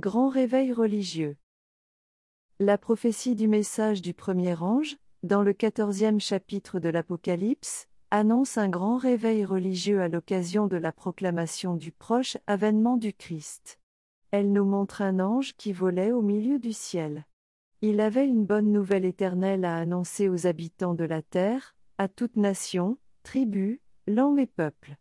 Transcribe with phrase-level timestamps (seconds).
[0.00, 0.06] 20.
[0.06, 1.36] Un grand réveil religieux.
[2.58, 8.70] La prophétie du message du premier ange, dans le quatorzième chapitre de l'Apocalypse, annonce un
[8.70, 13.78] grand réveil religieux à l'occasion de la proclamation du proche avènement du Christ.
[14.30, 17.26] Elle nous montre un ange qui volait au milieu du ciel.
[17.82, 22.36] Il avait une bonne nouvelle éternelle à annoncer aux habitants de la terre, à toute
[22.36, 24.96] nation, tribu, langue et peuple.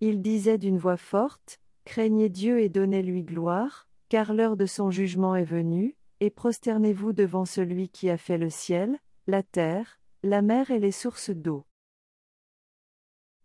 [0.00, 5.34] Il disait d'une voix forte, Craignez Dieu et donnez-lui gloire, car l'heure de son jugement
[5.36, 10.70] est venue, et prosternez-vous devant celui qui a fait le ciel, la terre, la mer
[10.70, 11.64] et les sources d'eau.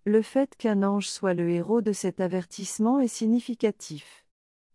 [0.06, 4.26] Le fait qu'un ange soit le héros de cet avertissement est significatif.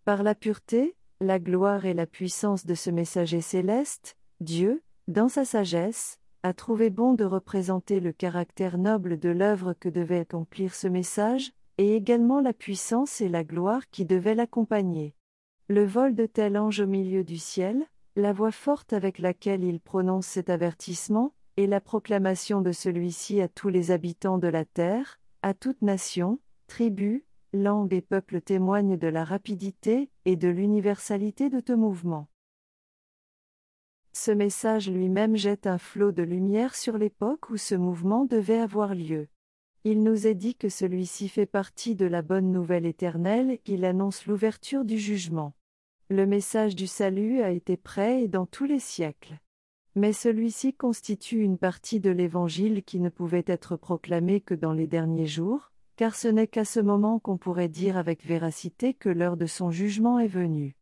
[0.04, 5.44] Par la pureté, la gloire et la puissance de ce messager céleste, Dieu, dans sa
[5.44, 10.86] sagesse, a trouvé bon de représenter le caractère noble de l'œuvre que devait accomplir ce
[10.86, 15.14] message, et également la puissance et la gloire qui devaient l'accompagner.
[15.70, 17.84] Le vol de tel ange au milieu du ciel,
[18.16, 23.48] la voix forte avec laquelle il prononce cet avertissement, et la proclamation de celui-ci à
[23.48, 29.08] tous les habitants de la terre, à toute nation, tribu, langue et peuple témoignent de
[29.08, 32.28] la rapidité et de l'universalité de ce mouvement.
[34.14, 38.94] Ce message lui-même jette un flot de lumière sur l'époque où ce mouvement devait avoir
[38.94, 39.28] lieu.
[39.84, 44.26] Il nous est dit que celui-ci fait partie de la bonne nouvelle éternelle qu'il annonce
[44.26, 45.54] l'ouverture du jugement.
[46.10, 49.38] Le message du salut a été prêt et dans tous les siècles.
[49.94, 54.86] Mais celui-ci constitue une partie de l'Évangile qui ne pouvait être proclamée que dans les
[54.86, 59.36] derniers jours, car ce n'est qu'à ce moment qu'on pourrait dire avec véracité que l'heure
[59.36, 60.76] de son jugement est venue.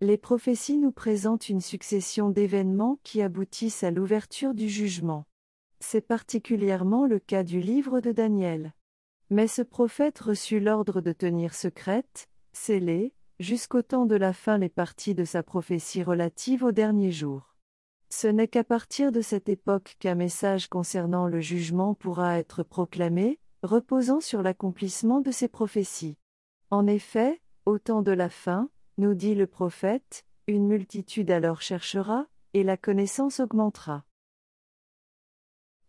[0.00, 5.26] Les prophéties nous présentent une succession d'événements qui aboutissent à l'ouverture du jugement.
[5.80, 8.72] C'est particulièrement le cas du livre de Daniel.
[9.30, 14.68] Mais ce prophète reçut l'ordre de tenir secrète, scellée, jusqu'au temps de la fin les
[14.68, 17.54] parties de sa prophétie relative au dernier jour.
[18.10, 23.38] Ce n'est qu'à partir de cette époque qu'un message concernant le jugement pourra être proclamé,
[23.62, 26.16] reposant sur l'accomplissement de ces prophéties.
[26.70, 32.26] En effet, au temps de la fin, nous dit le prophète, une multitude alors cherchera,
[32.54, 34.04] et la connaissance augmentera.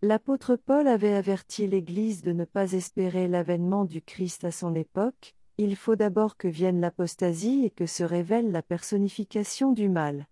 [0.02, 5.36] L'apôtre Paul avait averti l'Église de ne pas espérer l'avènement du Christ à son époque,
[5.58, 10.28] il faut d'abord que vienne l'apostasie et que se révèle la personnification du mal.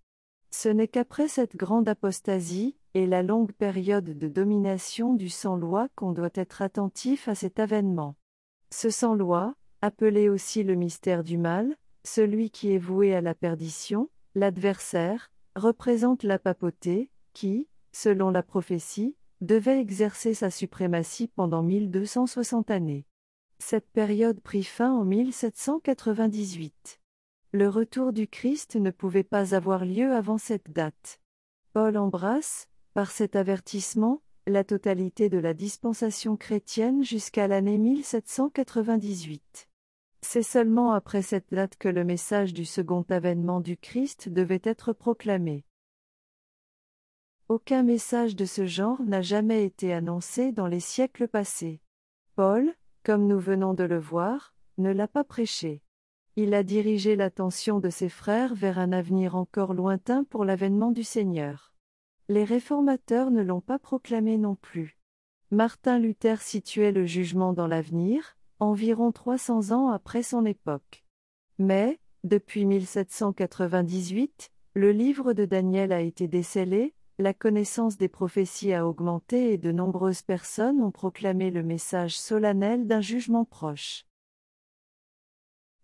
[0.51, 6.13] Ce n'est qu'après cette grande apostasie, et la longue période de domination du sans-loi qu'on
[6.13, 8.15] doit être attentif à cet avènement.
[8.71, 11.75] Ce sans-loi, appelé aussi le mystère du mal,
[12.05, 19.17] celui qui est voué à la perdition, l'adversaire, représente la papauté, qui, selon la prophétie,
[19.41, 23.05] devait exercer sa suprématie pendant 1260 années.
[23.59, 26.99] Cette période prit fin en 1798.
[27.53, 31.19] Le retour du Christ ne pouvait pas avoir lieu avant cette date.
[31.73, 39.67] Paul embrasse, par cet avertissement, la totalité de la dispensation chrétienne jusqu'à l'année 1798.
[40.21, 44.93] C'est seulement après cette date que le message du second avènement du Christ devait être
[44.93, 45.66] proclamé.
[47.49, 51.79] Aucun message de ce genre n'a jamais été annoncé dans les siècles passés.
[52.35, 55.81] Paul, comme nous venons de le voir, ne l'a pas prêché.
[56.35, 61.05] Il a dirigé l'attention de ses frères vers un avenir encore lointain pour l'avènement du
[61.05, 61.73] Seigneur.
[62.27, 64.97] Les réformateurs ne l'ont pas proclamé non plus.
[65.49, 71.05] Martin Luther situait le jugement dans l'avenir, environ 300 ans après son époque.
[71.59, 78.87] Mais, depuis 1798, le livre de Daniel a été décellé, la connaissance des prophéties a
[78.87, 84.05] augmenté et de nombreuses personnes ont proclamé le message solennel d'un jugement proche.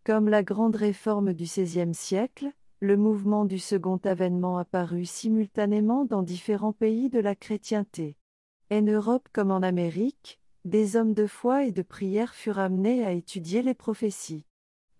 [0.03, 2.51] Comme la grande réforme du XVIe siècle,
[2.81, 8.15] le mouvement du second avènement apparut simultanément dans différents pays de la chrétienté.
[8.71, 13.11] En Europe comme en Amérique, des hommes de foi et de prière furent amenés à
[13.11, 14.45] étudier les prophéties.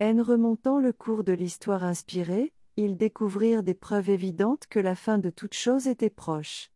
[0.00, 5.18] En remontant le cours de l'histoire inspirée, ils découvrirent des preuves évidentes que la fin
[5.18, 6.70] de toute chose était proche.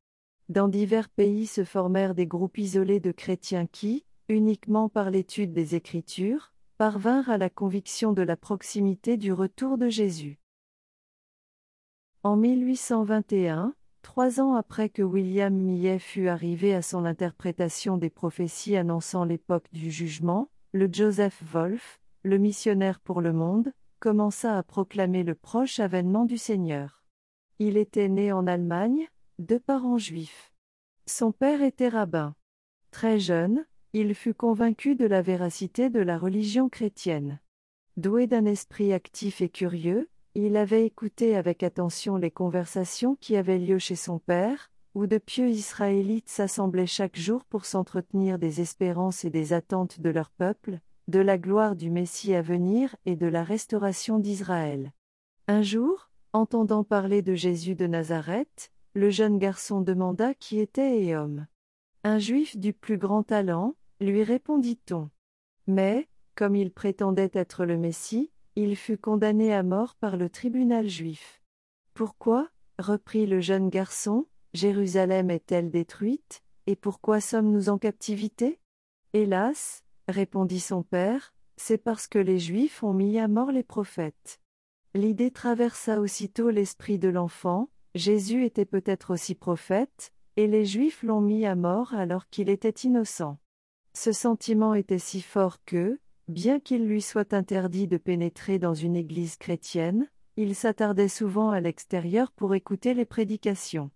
[0.48, 5.74] Dans divers pays se formèrent des groupes isolés de chrétiens qui, uniquement par l'étude des
[5.74, 10.38] Écritures, parvinrent à la conviction de la proximité du retour de Jésus.
[12.22, 18.76] En 1821, trois ans après que William Millet fut arrivé à son interprétation des prophéties
[18.76, 25.24] annonçant l'époque du jugement, le Joseph Wolf, le missionnaire pour le monde, commença à proclamer
[25.24, 27.02] le proche avènement du Seigneur.
[27.58, 29.08] Il était né en Allemagne,
[29.38, 30.52] de parents juifs.
[31.06, 32.34] Son père était rabbin.
[32.90, 37.40] Très jeune, il fut convaincu de la véracité de la religion chrétienne.
[37.96, 43.58] Doué d'un esprit actif et curieux, Il avait écouté avec attention les conversations qui avaient
[43.58, 49.24] lieu chez son père, où de pieux Israélites s'assemblaient chaque jour pour s'entretenir des espérances
[49.24, 50.78] et des attentes de leur peuple,
[51.08, 54.92] de la gloire du Messie à venir et de la restauration d'Israël.
[55.46, 61.14] Un jour, entendant parler de Jésus de Nazareth, le jeune garçon demanda qui était et.
[62.04, 65.10] Un juif du plus grand talent, lui répondit-on.
[65.66, 70.88] Mais, comme il prétendait être le Messie, il fut condamné à mort par le tribunal
[70.88, 71.42] juif.
[71.94, 78.60] Pourquoi reprit le jeune garçon, Jérusalem est-elle détruite, et pourquoi sommes-nous en captivité?
[79.14, 84.40] Hélas, répondit son père, c'est parce que les Juifs ont mis à mort les prophètes.
[84.94, 91.20] L'idée traversa aussitôt l'esprit de l'enfant, Jésus était peut-être aussi prophète, et les Juifs l'ont
[91.20, 93.38] mis à mort alors qu'il était innocent.
[93.92, 98.96] Ce sentiment était si fort que, bien qu'il lui soit interdit de pénétrer dans une
[98.96, 103.90] église chrétienne, il s'attardait souvent à l'extérieur pour écouter les prédications.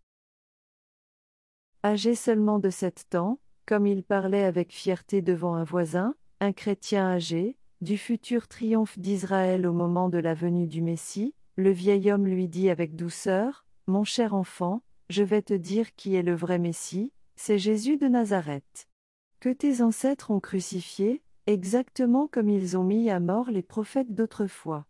[1.84, 7.06] Âgé seulement de sept ans, comme il parlait avec fierté devant un voisin, un chrétien
[7.06, 12.26] âgé, du futur triomphe d'Israël au moment de la venue du Messie, le vieil homme
[12.26, 16.58] lui dit avec douceur, Mon cher enfant, je vais te dire qui est le vrai
[16.58, 18.88] Messie, c'est Jésus de Nazareth.
[19.40, 24.86] Que tes ancêtres ont crucifié, exactement comme ils ont mis à mort les prophètes d'autrefois.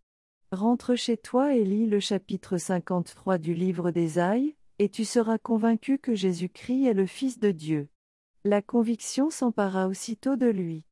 [0.52, 5.98] Rentre chez toi et lis le chapitre 53 du livre d'Ésaïe, et tu seras convaincu
[5.98, 7.88] que Jésus-Christ est le Fils de Dieu.
[8.44, 10.84] La conviction s'empara aussitôt de lui.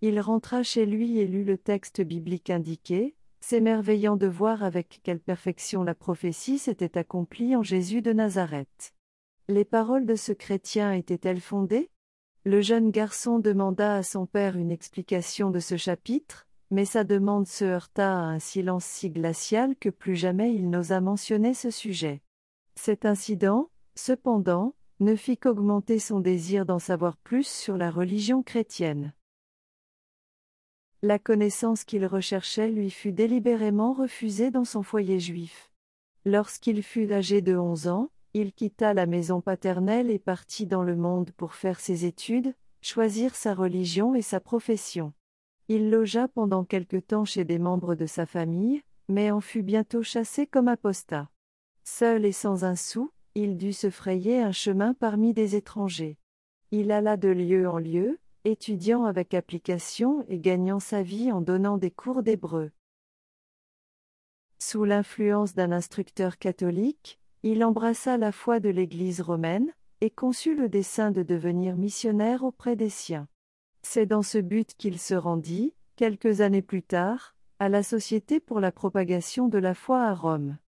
[0.00, 5.20] Il rentra chez lui et lut le texte biblique indiqué, s'émerveillant de voir avec quelle
[5.20, 8.94] perfection la prophétie s'était accomplie en Jésus de Nazareth.
[9.48, 11.90] Les paroles de ce chrétien étaient-elles fondées?
[12.44, 17.46] Le jeune garçon demanda à son père une explication de ce chapitre, mais sa demande
[17.46, 22.22] se heurta à un silence si glacial que plus jamais il n'osa mentionner ce sujet.
[22.76, 29.12] Cet incident, cependant, ne fit qu'augmenter son désir d'en savoir plus sur la religion chrétienne.
[31.02, 35.70] La connaissance qu'il recherchait lui fut délibérément refusée dans son foyer juif.
[36.24, 40.96] Lorsqu'il fut âgé de onze ans, il quitta la maison paternelle et partit dans le
[40.96, 45.12] monde pour faire ses études, choisir sa religion et sa profession.
[45.68, 50.02] Il logea pendant quelque temps chez des membres de sa famille, mais en fut bientôt
[50.02, 51.28] chassé comme apostat.
[51.84, 56.18] Seul et sans un sou, il dut se frayer un chemin parmi des étrangers.
[56.70, 61.78] Il alla de lieu en lieu, étudiant avec application et gagnant sa vie en donnant
[61.78, 62.70] des cours d'hébreu.
[64.58, 70.68] Sous l'influence d'un instructeur catholique, il embrassa la foi de l'Église romaine, et conçut le
[70.68, 73.28] dessein de devenir missionnaire auprès des siens.
[73.82, 78.60] C'est dans ce but qu'il se rendit, quelques années plus tard, à la Société pour
[78.60, 80.58] la propagation de la foi à Rome.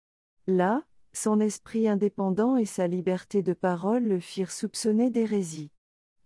[0.46, 0.84] Là,
[1.16, 5.70] son esprit indépendant et sa liberté de parole le firent soupçonner d'hérésie.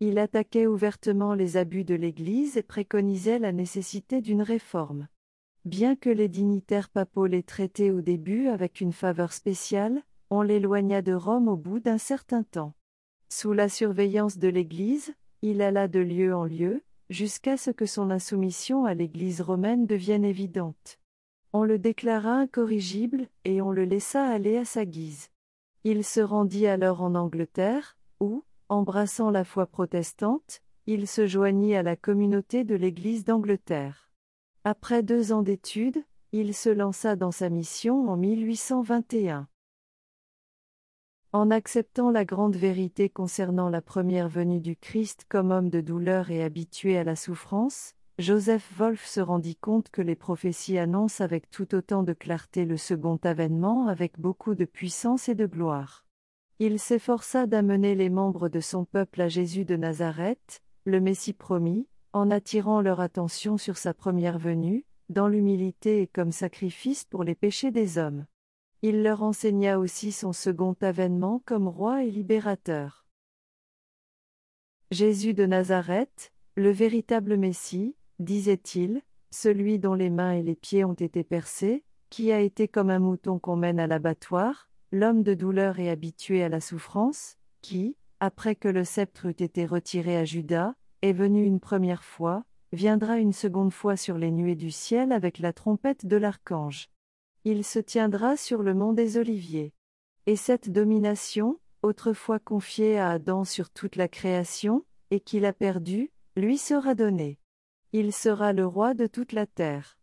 [0.01, 5.07] Il attaquait ouvertement les abus de l'Église et préconisait la nécessité d'une réforme.
[5.65, 11.03] Bien que les dignitaires papaux les traitaient au début avec une faveur spéciale, on l'éloigna
[11.03, 12.75] de Rome au bout d'un certain temps.
[13.29, 18.11] Sous la surveillance de l'Église, il alla de lieu en lieu, jusqu'à ce que son
[18.11, 20.99] insoumission à l'Église romaine devienne évidente.
[21.53, 25.31] On le déclara incorrigible, et on le laissa aller à sa guise.
[25.83, 31.83] Il se rendit alors en Angleterre, où, embrassant la foi protestante, il se joignit à
[31.83, 34.11] la communauté de l'Église d'Angleterre.
[34.65, 39.49] Après deux ans d'études, il se lança dans sa mission en 1821.
[41.33, 46.31] En acceptant la grande vérité concernant la première venue du Christ comme homme de douleur
[46.31, 51.49] et habitué à la souffrance, Joseph Wolff se rendit compte que les prophéties annoncent avec
[51.49, 56.05] tout autant de clarté le second avènement avec beaucoup de puissance et de gloire.
[56.59, 61.89] Il s'efforça d'amener les membres de son peuple à Jésus de Nazareth, le Messie promis,
[62.13, 67.35] en attirant leur attention sur sa première venue, dans l'humilité et comme sacrifice pour les
[67.35, 68.27] péchés des hommes.
[68.83, 73.07] Il leur enseigna aussi son second avènement comme roi et libérateur.
[74.91, 80.95] Jésus de Nazareth, le véritable Messie, disait-il, celui dont les mains et les pieds ont
[80.95, 85.79] été percés, qui a été comme un mouton qu'on mène à l'abattoir, l'homme de douleur
[85.79, 90.75] et habitué à la souffrance, qui, après que le sceptre eut été retiré à Judas,
[91.03, 95.39] est venu une première fois, viendra une seconde fois sur les nuées du ciel avec
[95.39, 96.89] la trompette de l'archange.
[97.45, 99.73] Il se tiendra sur le mont des Oliviers.
[100.27, 106.11] Et cette domination, autrefois confiée à Adam sur toute la création, et qu'il a perdue,
[106.37, 107.40] lui sera donnée.
[107.93, 109.99] Il sera le roi de toute la terre.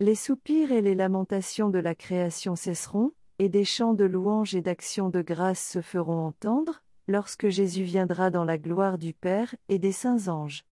[0.00, 4.62] Les soupirs et les lamentations de la création cesseront, et des chants de louange et
[4.62, 9.78] d'action de grâce se feront entendre, lorsque Jésus viendra dans la gloire du Père et
[9.78, 10.64] des saints anges.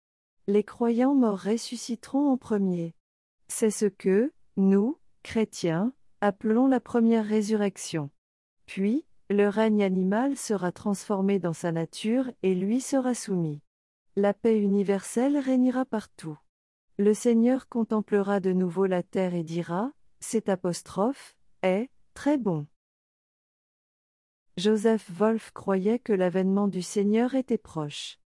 [0.46, 2.94] Les croyants morts ressusciteront en premier.
[3.48, 5.92] C'est ce que, nous, chrétiens,
[6.22, 8.08] appelons la première résurrection.
[8.64, 13.60] Puis, le règne animal sera transformé dans sa nature et lui sera soumis.
[14.16, 16.38] La paix universelle régnera partout.
[16.96, 22.68] Le Seigneur contemplera de nouveau la terre et dira, cet apostrophe, est, très bon.
[24.56, 28.20] Joseph Wolf croyait que l'avènement du Seigneur était proche.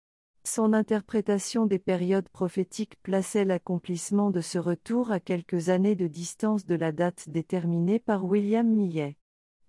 [0.42, 6.66] Son interprétation des périodes prophétiques plaçait l'accomplissement de ce retour à quelques années de distance
[6.66, 9.16] de la date déterminée par William Millet.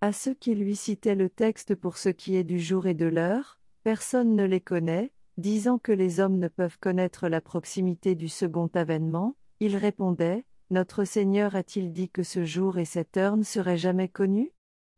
[0.02, 3.06] À ceux qui lui citaient le texte pour ce qui est du jour et de
[3.06, 8.28] l'heure, personne ne les connaît, disant que les hommes ne peuvent connaître la proximité du
[8.28, 13.44] second avènement, il répondait, Notre Seigneur a-t-il dit que ce jour et cette heure ne
[13.44, 14.52] seraient jamais connus?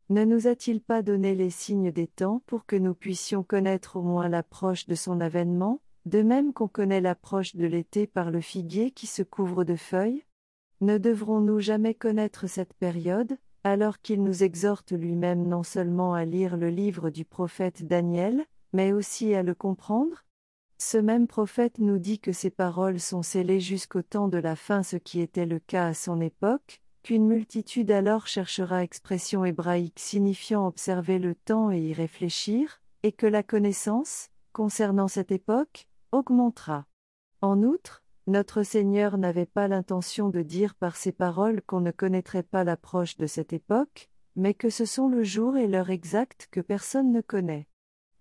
[0.08, 4.02] Ne nous a-t-il pas donné les signes des temps pour que nous puissions connaître au
[4.02, 8.90] moins l'approche de son avènement, de même qu'on connaît l'approche de l'été par le figuier
[8.90, 10.24] qui se couvre de feuilles?
[10.80, 16.56] Ne devrons-nous jamais connaître cette période, alors qu'il nous exhorte lui-même non seulement à lire
[16.56, 20.24] le livre du prophète Daniel, mais aussi à le comprendre?
[20.80, 24.82] Ce même prophète nous dit que ces paroles sont scellées jusqu'au temps de la fin,
[24.82, 30.66] ce qui était le cas à son époque, qu'une multitude alors cherchera expression hébraïque signifiant
[30.66, 36.86] observer le temps et y réfléchir, et que la connaissance, concernant cette époque, augmentera.
[37.42, 42.42] En outre, notre Seigneur n'avait pas l'intention de dire par ces paroles qu'on ne connaîtrait
[42.42, 46.60] pas l'approche de cette époque, mais que ce sont le jour et l'heure exacte que
[46.60, 47.66] personne ne connaît.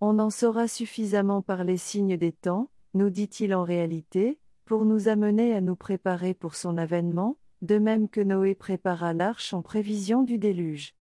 [0.01, 5.09] On en saura suffisamment par les signes des temps, nous dit-il en réalité, pour nous
[5.09, 10.23] amener à nous préparer pour son avènement, de même que Noé prépara l'arche en prévision
[10.23, 10.95] du déluge.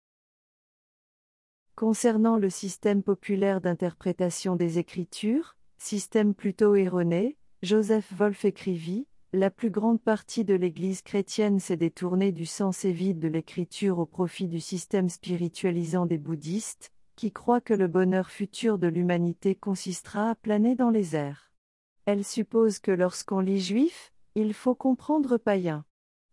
[1.75, 9.71] Concernant le système populaire d'interprétation des Écritures, système plutôt erroné, Joseph Wolff écrivit La plus
[9.71, 14.61] grande partie de l'Église chrétienne s'est détournée du sens évide de l'Écriture au profit du
[14.61, 20.77] système spiritualisant des bouddhistes, qui croit que le bonheur futur de l'humanité consistera à planer
[20.77, 21.51] dans les airs.
[22.05, 25.85] Elle suppose que lorsqu'on lit juif, il faut comprendre païen.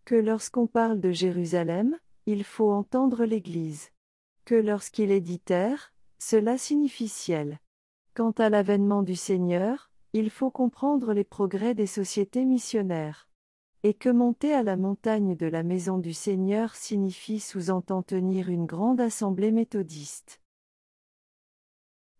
[0.05, 3.89] Que lorsqu'on parle de Jérusalem, il faut entendre l'Église.
[4.45, 7.59] Que lorsqu'il est dit terre, cela signifie ciel.
[8.13, 13.29] Quant à l'avènement du Seigneur, il faut comprendre les progrès des sociétés missionnaires.
[13.83, 18.65] Et que monter à la montagne de la maison du Seigneur signifie sous-entend tenir une
[18.65, 20.42] grande assemblée méthodiste.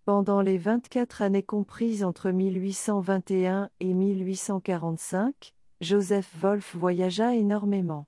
[0.06, 8.08] Pendant les 24 années comprises entre 1821 et 1845, Joseph Wolff voyagea énormément.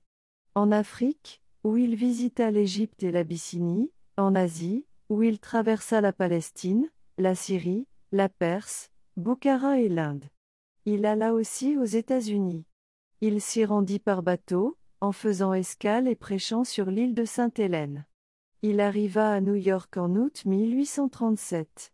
[0.54, 6.90] En Afrique, où il visita l'Égypte et l'Abyssinie, en Asie, où il traversa la Palestine,
[7.16, 10.26] la Syrie, la Perse, Boukhara et l'Inde.
[10.84, 12.66] Il alla aussi aux États-Unis.
[13.22, 18.04] Il s'y rendit par bateau, en faisant escale et prêchant sur l'île de Sainte-Hélène.
[18.62, 21.92] Il arriva à New York en août 1837.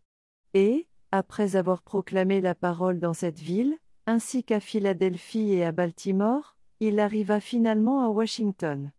[0.53, 6.55] Et, après avoir proclamé la parole dans cette ville, ainsi qu'à Philadelphie et à Baltimore,
[6.79, 8.91] il arriva finalement à Washington.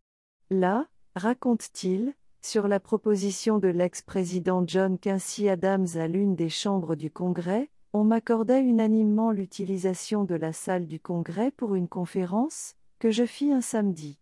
[0.50, 7.11] Là, raconte-t-il, sur la proposition de l'ex-président John Quincy Adams à l'une des chambres du
[7.11, 13.25] Congrès, on m'accorda unanimement l'utilisation de la salle du Congrès pour une conférence, que je
[13.25, 14.18] fis un samedi.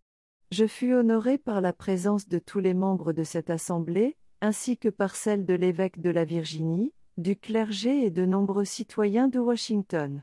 [0.52, 4.90] Je fus honoré par la présence de tous les membres de cette assemblée, ainsi que
[4.90, 10.22] par celle de l'évêque de la Virginie, du clergé et de nombreux citoyens de Washington.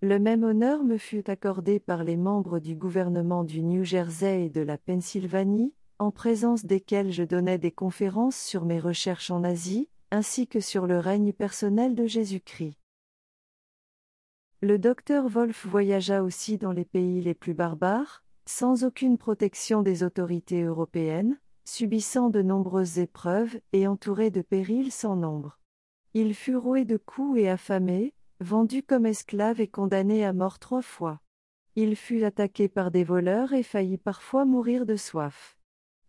[0.00, 4.48] Le même honneur me fut accordé par les membres du gouvernement du New Jersey et
[4.48, 9.88] de la Pennsylvanie, en présence desquels je donnais des conférences sur mes recherches en Asie,
[10.12, 12.78] ainsi que sur le règne personnel de Jésus-Christ.
[14.60, 20.02] Le docteur Wolf voyagea aussi dans les pays les plus barbares, sans aucune protection des
[20.02, 25.58] autorités européennes, subissant de nombreuses épreuves et entouré de périls sans nombre.
[26.12, 30.82] Il fut roué de coups et affamé, vendu comme esclave et condamné à mort trois
[30.82, 31.20] fois.
[31.76, 35.56] Il fut attaqué par des voleurs et faillit parfois mourir de soif.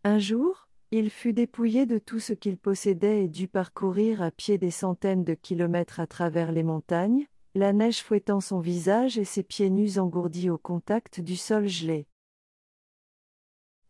[0.04, 4.58] Un jour, il fut dépouillé de tout ce qu'il possédait et dut parcourir à pied
[4.58, 7.26] des centaines de kilomètres à travers les montagnes,
[7.56, 12.06] la neige fouettant son visage et ses pieds nus engourdis au contact du sol gelé.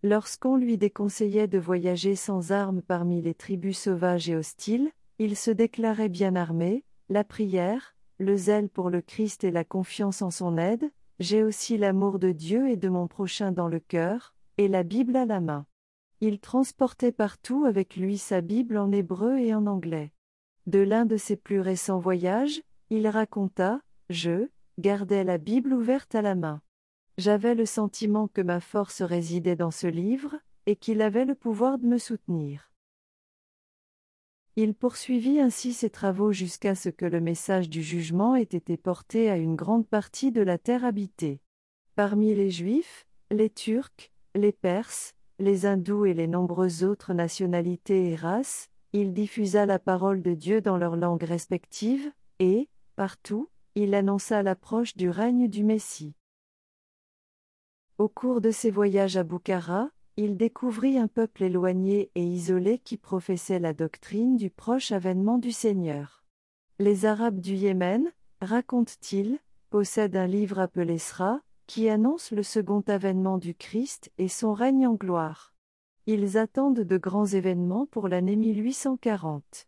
[0.07, 5.49] Lorsqu'on lui déconseillait de voyager sans armes parmi les tribus sauvages et hostiles, il se
[5.49, 10.59] déclarait bien armé, la prière, le zèle pour le Christ et la confiance en son
[10.59, 14.83] aide, j'ai aussi l'amour de Dieu et de mon prochain dans le cœur, et la
[14.83, 15.65] Bible à la main.
[16.21, 20.11] Il transportait partout avec lui sa Bible en hébreu et en anglais.
[20.67, 23.81] De l'un de ses plus récents voyages, il raconta
[24.11, 26.61] Je gardais la Bible ouverte à la main.
[27.17, 31.77] J'avais le sentiment que ma force résidait dans ce livre, et qu'il avait le pouvoir
[31.77, 32.71] de me soutenir.
[34.57, 39.29] Il poursuivit ainsi ses travaux jusqu'à ce que le message du jugement ait été porté
[39.29, 41.41] à une grande partie de la terre habitée.
[41.95, 48.15] Parmi les Juifs, les Turcs, les Perses, les Hindous et les nombreuses autres nationalités et
[48.15, 54.41] races, il diffusa la parole de Dieu dans leurs langues respectives, et, partout, il annonça
[54.41, 56.15] l'approche du règne du Messie.
[57.97, 62.97] Au cours de ses voyages à Boukhara, il découvrit un peuple éloigné et isolé qui
[62.97, 66.25] professait la doctrine du proche avènement du Seigneur.
[66.77, 68.11] Les Arabes du Yémen,
[68.41, 74.53] raconte-t-il, possèdent un livre appelé Sra, qui annonce le second avènement du Christ et son
[74.53, 75.53] règne en gloire.
[76.05, 79.67] Ils attendent de grands événements pour l'année 1840.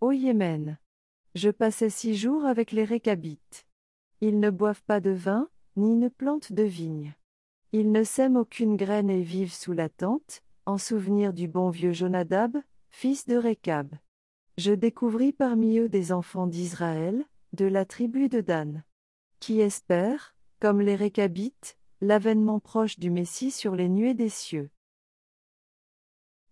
[0.00, 0.78] Au Yémen.
[1.34, 3.66] Je passais six jours avec les Récabites.
[4.20, 7.16] Ils ne boivent pas de vin, ni ne plantent de vigne.
[7.76, 11.90] Ils ne sèment aucune graine et vivent sous la tente, en souvenir du bon vieux
[11.90, 12.56] Jonadab,
[12.88, 13.92] fils de Récab.
[14.56, 18.84] Je découvris parmi eux des enfants d'Israël, de la tribu de Dan.
[19.40, 24.70] Qui espèrent, comme les Récabites, l'avènement proche du Messie sur les nuées des cieux.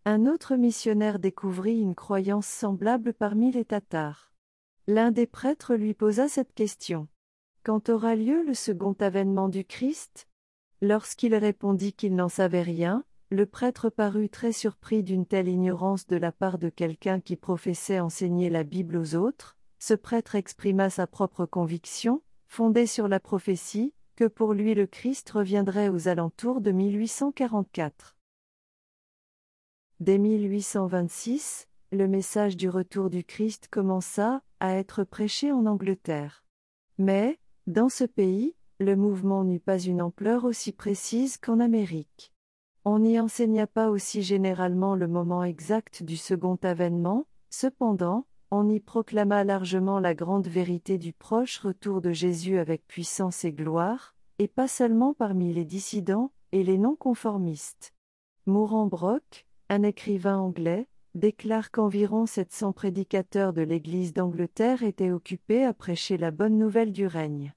[0.04, 4.32] Un autre missionnaire découvrit une croyance semblable parmi les Tatars.
[4.88, 7.06] L'un des prêtres lui posa cette question.
[7.62, 10.26] Quand aura lieu le second avènement du Christ
[10.82, 16.16] Lorsqu'il répondit qu'il n'en savait rien, le prêtre parut très surpris d'une telle ignorance de
[16.16, 19.56] la part de quelqu'un qui professait enseigner la Bible aux autres.
[19.78, 25.30] Ce prêtre exprima sa propre conviction, fondée sur la prophétie, que pour lui le Christ
[25.30, 28.16] reviendrait aux alentours de 1844.
[30.00, 36.44] Dès 1826, le message du retour du Christ commença à être prêché en Angleterre.
[36.98, 42.32] Mais, dans ce pays, le mouvement n'eut pas une ampleur aussi précise qu'en Amérique.
[42.84, 48.80] On n'y enseigna pas aussi généralement le moment exact du second avènement, cependant, on y
[48.80, 54.48] proclama largement la grande vérité du proche retour de Jésus avec puissance et gloire, et
[54.48, 57.94] pas seulement parmi les dissidents et les non-conformistes.
[58.46, 65.72] Mourant Brock, un écrivain anglais, déclare qu'environ 700 prédicateurs de l'Église d'Angleterre étaient occupés à
[65.72, 67.54] prêcher la bonne nouvelle du règne.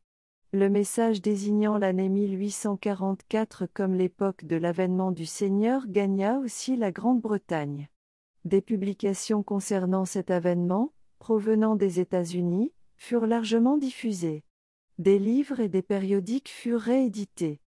[0.57, 7.89] Le message désignant l'année 1844 comme l'époque de l'avènement du Seigneur gagna aussi la Grande-Bretagne.
[8.45, 14.45] Des publications concernant cet avènement, provenant des États-Unis, furent largement diffusées.
[14.97, 17.59] Des livres et des périodiques furent réédités.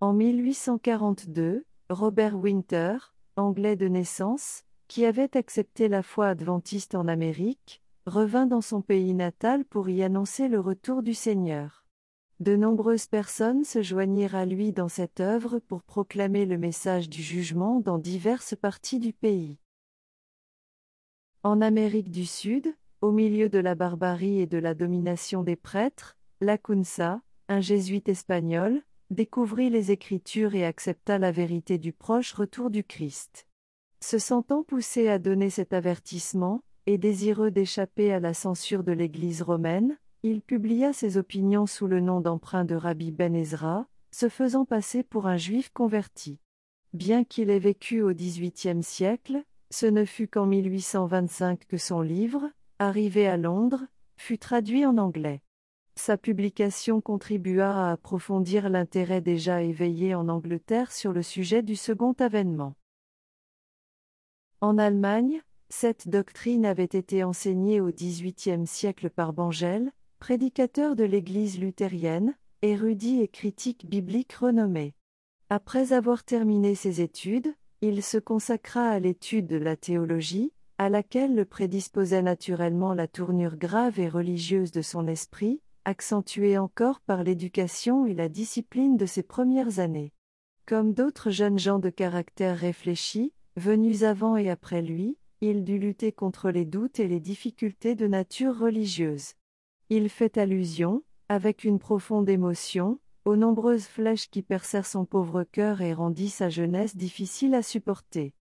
[0.00, 2.96] En 1842, Robert Winter,
[3.36, 9.14] anglais de naissance, qui avait accepté la foi adventiste en Amérique, revint dans son pays
[9.14, 11.81] natal pour y annoncer le retour du Seigneur.
[12.42, 17.22] De nombreuses personnes se joignirent à lui dans cette œuvre pour proclamer le message du
[17.22, 19.60] jugement dans diverses parties du pays.
[21.44, 26.16] En Amérique du Sud, au milieu de la barbarie et de la domination des prêtres,
[26.40, 32.82] Lacunza, un jésuite espagnol, découvrit les Écritures et accepta la vérité du proche retour du
[32.82, 33.46] Christ.
[34.00, 39.42] Se sentant poussé à donner cet avertissement, et désireux d'échapper à la censure de l'Église
[39.42, 44.64] romaine, il publia ses opinions sous le nom d'emprunt de Rabbi Ben Ezra, se faisant
[44.64, 46.38] passer pour un juif converti.
[46.92, 52.50] Bien qu'il ait vécu au XVIIIe siècle, ce ne fut qu'en 1825 que son livre,
[52.78, 53.84] arrivé à Londres,
[54.16, 55.42] fut traduit en anglais.
[55.96, 62.12] Sa publication contribua à approfondir l'intérêt déjà éveillé en Angleterre sur le sujet du second
[62.12, 62.76] avènement.
[64.60, 69.90] En Allemagne, cette doctrine avait été enseignée au XVIIIe siècle par Bangel,
[70.22, 74.94] prédicateur de l'Église luthérienne, érudit et critique biblique renommé.
[75.50, 81.34] Après avoir terminé ses études, il se consacra à l'étude de la théologie, à laquelle
[81.34, 88.06] le prédisposait naturellement la tournure grave et religieuse de son esprit, accentuée encore par l'éducation
[88.06, 90.12] et la discipline de ses premières années.
[90.66, 96.12] Comme d'autres jeunes gens de caractère réfléchi, venus avant et après lui, il dut lutter
[96.12, 99.32] contre les doutes et les difficultés de nature religieuse.
[99.94, 105.82] Il fait allusion, avec une profonde émotion, aux nombreuses flèches qui percèrent son pauvre cœur
[105.82, 108.32] et rendit sa jeunesse difficile à supporter.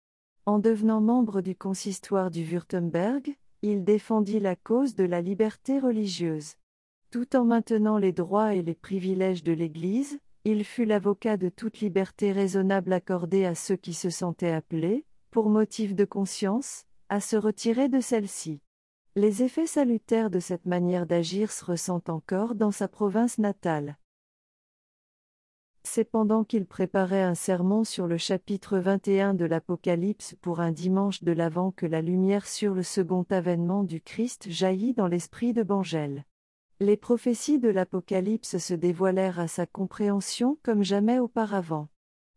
[0.46, 6.54] En devenant membre du consistoire du Württemberg, il défendit la cause de la liberté religieuse.
[7.10, 11.80] Tout en maintenant les droits et les privilèges de l'Église, il fut l'avocat de toute
[11.80, 17.34] liberté raisonnable accordée à ceux qui se sentaient appelés, pour motif de conscience, à se
[17.34, 18.60] retirer de celle-ci.
[19.16, 23.98] Les effets salutaires de cette manière d'agir se ressentent encore dans sa province natale.
[25.82, 31.24] C'est pendant qu'il préparait un sermon sur le chapitre 21 de l'Apocalypse pour un dimanche
[31.24, 35.64] de l'Avent que la lumière sur le second avènement du Christ jaillit dans l'esprit de
[35.64, 36.24] Bangel.
[36.78, 41.88] Les prophéties de l'Apocalypse se dévoilèrent à sa compréhension comme jamais auparavant.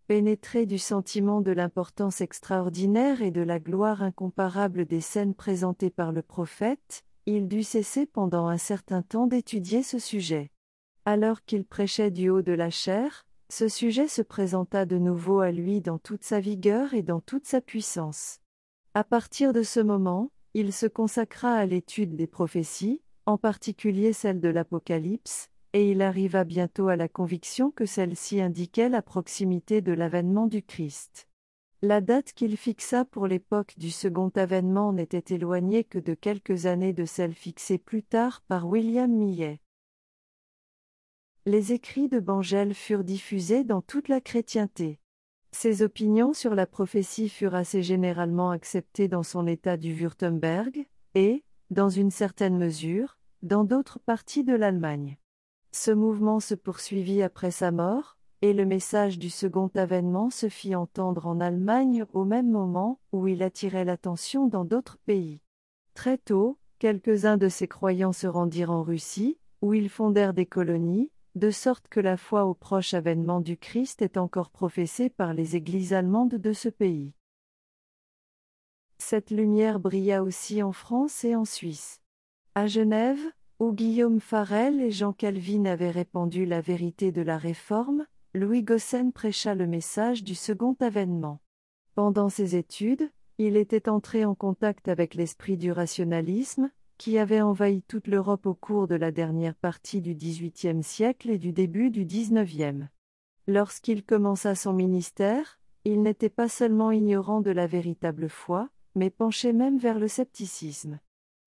[0.08, 6.12] Pénétré du sentiment de l'importance extraordinaire et de la gloire incomparable des scènes présentées par
[6.12, 10.52] le prophète, il dut cesser pendant un certain temps d'étudier ce sujet.
[11.06, 15.52] Alors qu'il prêchait du haut de la chair, ce sujet se présenta de nouveau à
[15.52, 18.39] lui dans toute sa vigueur et dans toute sa puissance.
[18.94, 24.42] À partir de ce moment, il se consacra à l'étude des prophéties, en particulier celle
[24.42, 29.91] de l'Apocalypse, et il arriva bientôt à la conviction que celle-ci indiquait la proximité de
[29.91, 31.27] l'avènement du Christ.
[31.81, 36.93] La date qu'il fixa pour l'époque du second avènement n'était éloignée que de quelques années
[36.93, 39.59] de celle fixée plus tard par William Millet.
[41.45, 44.99] Les écrits de Bangel furent diffusés dans toute la chrétienté.
[45.51, 51.43] Ses opinions sur la prophétie furent assez généralement acceptées dans son état du Württemberg, et,
[51.69, 55.17] dans une certaine mesure, dans d'autres parties de l'Allemagne.
[55.75, 60.75] Ce mouvement se poursuivit après sa mort, et le message du second avènement se fit
[60.75, 65.41] entendre en Allemagne au même moment où il attirait l'attention dans d'autres pays.
[65.95, 71.09] Très tôt, quelques-uns de ces croyants se rendirent en Russie, où ils fondèrent des colonies,
[71.33, 75.55] de sorte que la foi au proche avènement du Christ est encore professée par les
[75.55, 77.13] églises allemandes de ce pays.
[78.99, 81.99] Cette lumière brilla aussi en France et en Suisse.
[82.53, 83.19] À Genève,
[83.63, 89.13] où Guillaume Farel et Jean Calvin avaient répandu la vérité de la Réforme, Louis Gossen
[89.13, 91.39] prêcha le message du second avènement.
[91.95, 97.84] Pendant ses études, il était entré en contact avec l'esprit du rationalisme, qui avait envahi
[97.84, 102.04] toute l'Europe au cours de la dernière partie du XVIIIe siècle et du début du
[102.04, 102.88] XIXe.
[103.47, 109.54] Lorsqu'il commença son ministère, il n'était pas seulement ignorant de la véritable foi, mais penché
[109.54, 110.99] même vers le scepticisme.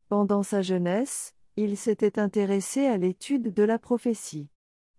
[0.09, 4.49] Pendant sa jeunesse, il s'était intéressé à l'étude de la prophétie.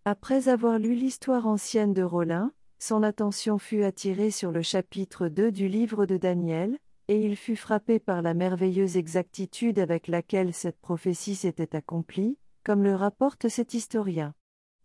[0.06, 5.52] Après avoir lu l'histoire ancienne de Rollin, son attention fut attirée sur le chapitre 2
[5.52, 10.80] du livre de Daniel, et il fut frappé par la merveilleuse exactitude avec laquelle cette
[10.80, 14.34] prophétie s'était accomplie, comme le rapporte cet historien.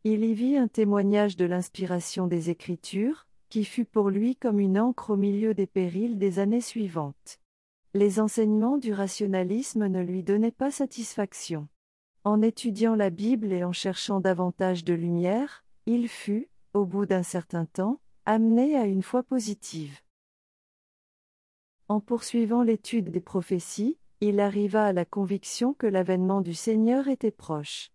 [0.04, 4.78] Il y vit un témoignage de l'inspiration des Écritures, qui fut pour lui comme une
[4.78, 7.41] encre au milieu des périls des années suivantes
[7.94, 11.68] les enseignements du rationalisme ne lui donnaient pas satisfaction.
[12.24, 17.22] En étudiant la Bible et en cherchant davantage de lumière, il fut, au bout d'un
[17.22, 20.00] certain temps, amené à une foi positive.
[21.88, 27.32] En poursuivant l'étude des prophéties, il arriva à la conviction que l'avènement du Seigneur était
[27.32, 27.90] proche.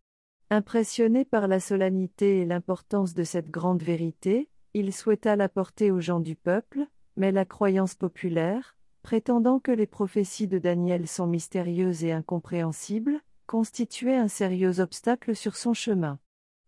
[0.49, 6.19] Impressionné par la solennité et l'importance de cette grande vérité, il souhaita l'apporter aux gens
[6.19, 8.76] du peuple, mais la croyance populaire,
[9.07, 15.55] prétendant que les prophéties de Daniel sont mystérieuses et incompréhensibles, constituait un sérieux obstacle sur
[15.55, 16.19] son chemin.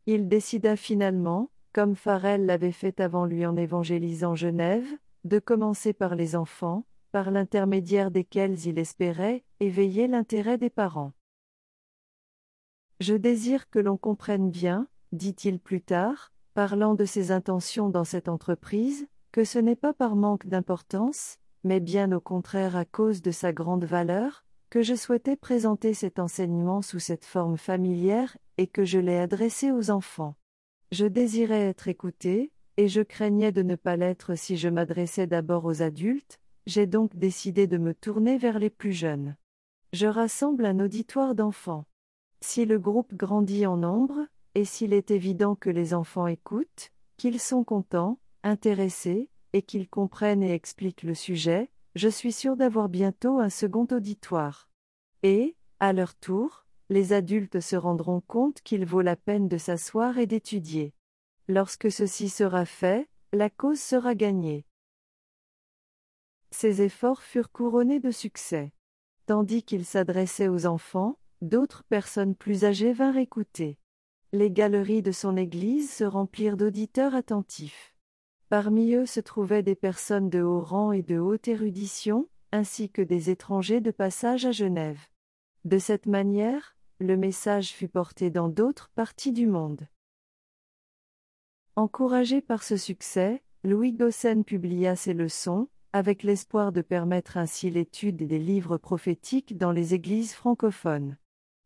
[0.05, 4.87] Il décida finalement, comme Farel l'avait fait avant lui en évangélisant Genève,
[5.25, 11.11] de commencer par les enfants, par l'intermédiaire desquels il espérait éveiller l'intérêt des parents.
[13.01, 18.29] Je désire que l'on comprenne bien, dit-il plus tard, parlant de ses intentions dans cette
[18.29, 23.31] entreprise, que ce n'est pas par manque d'importance, mais bien au contraire à cause de
[23.31, 28.85] sa grande valeur, que je souhaitais présenter cet enseignement sous cette forme familière, et que
[28.85, 30.35] je l'ai adressé aux enfants.
[30.91, 35.65] Je désirais être écouté, et je craignais de ne pas l'être si je m'adressais d'abord
[35.65, 39.35] aux adultes, j'ai donc décidé de me tourner vers les plus jeunes.
[39.91, 41.85] Je rassemble un auditoire d'enfants.
[42.41, 44.19] Si le groupe grandit en nombre,
[44.55, 50.43] et s'il est évident que les enfants écoutent, qu'ils sont contents, intéressés, et qu'ils comprennent
[50.43, 54.69] et expliquent le sujet, je suis sûr d'avoir bientôt un second auditoire.
[55.23, 60.17] Et, à leur tour, les adultes se rendront compte qu'il vaut la peine de s'asseoir
[60.17, 60.93] et d'étudier.
[61.47, 64.65] Lorsque ceci sera fait, la cause sera gagnée.
[66.51, 68.73] Ces efforts furent couronnés de succès.
[69.27, 73.77] Tandis qu'il s'adressait aux enfants, d'autres personnes plus âgées vinrent écouter.
[74.31, 77.95] Les galeries de son église se remplirent d'auditeurs attentifs.
[78.49, 83.03] Parmi eux se trouvaient des personnes de haut rang et de haute érudition, ainsi que
[83.03, 84.99] des étrangers de passage à Genève.
[85.65, 89.87] De cette manière, le message fut porté dans d'autres parties du monde.
[91.75, 98.17] Encouragé par ce succès, Louis Gossen publia ses leçons, avec l'espoir de permettre ainsi l'étude
[98.17, 101.17] des livres prophétiques dans les églises francophones.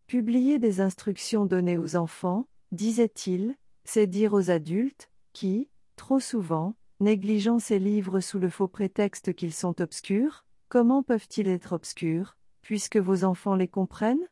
[0.08, 5.70] Publier des instructions données aux enfants, disait-il, c'est dire aux adultes, qui,
[6.04, 11.72] trop souvent, négligeant ces livres sous le faux prétexte qu'ils sont obscurs, comment peuvent-ils être
[11.72, 14.28] obscurs, puisque vos enfants les comprennent?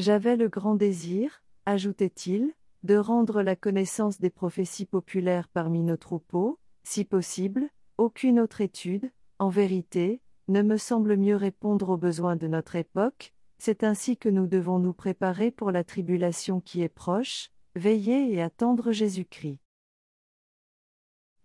[0.00, 6.58] J'avais le grand désir, ajoutait-il, de rendre la connaissance des prophéties populaires parmi nos troupeaux,
[6.82, 12.48] si possible, aucune autre étude, en vérité, ne me semble mieux répondre aux besoins de
[12.48, 17.52] notre époque, c'est ainsi que nous devons nous préparer pour la tribulation qui est proche,
[17.76, 19.60] veiller et attendre Jésus-Christ.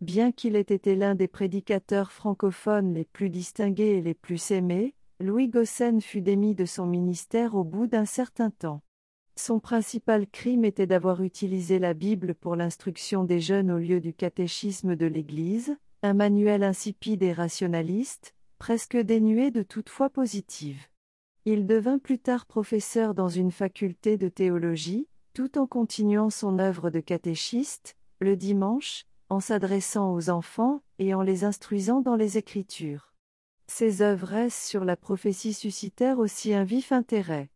[0.01, 4.95] Bien qu'il ait été l'un des prédicateurs francophones les plus distingués et les plus aimés,
[5.19, 8.81] Louis Gossen fut démis de son ministère au bout d'un certain temps.
[9.35, 14.13] Son principal crime était d'avoir utilisé la Bible pour l'instruction des jeunes au lieu du
[14.13, 20.87] catéchisme de l'Église, un manuel insipide et rationaliste, presque dénué de toute foi positive.
[21.43, 26.89] Il devint plus tard professeur dans une faculté de théologie, tout en continuant son œuvre
[26.89, 33.13] de catéchiste, le dimanche, en s'adressant aux enfants et en les instruisant dans les Écritures.
[33.67, 37.49] Ses œuvres sur la prophétie suscitèrent aussi un vif intérêt.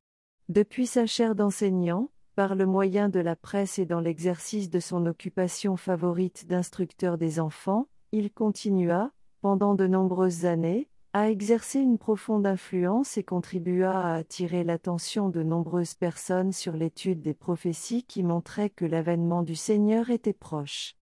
[0.49, 5.05] Depuis sa chaire d'enseignant, par le moyen de la presse et dans l'exercice de son
[5.05, 12.47] occupation favorite d'instructeur des enfants, il continua, pendant de nombreuses années, à exercer une profonde
[12.47, 18.71] influence et contribua à attirer l'attention de nombreuses personnes sur l'étude des prophéties qui montraient
[18.71, 20.95] que l'avènement du Seigneur était proche.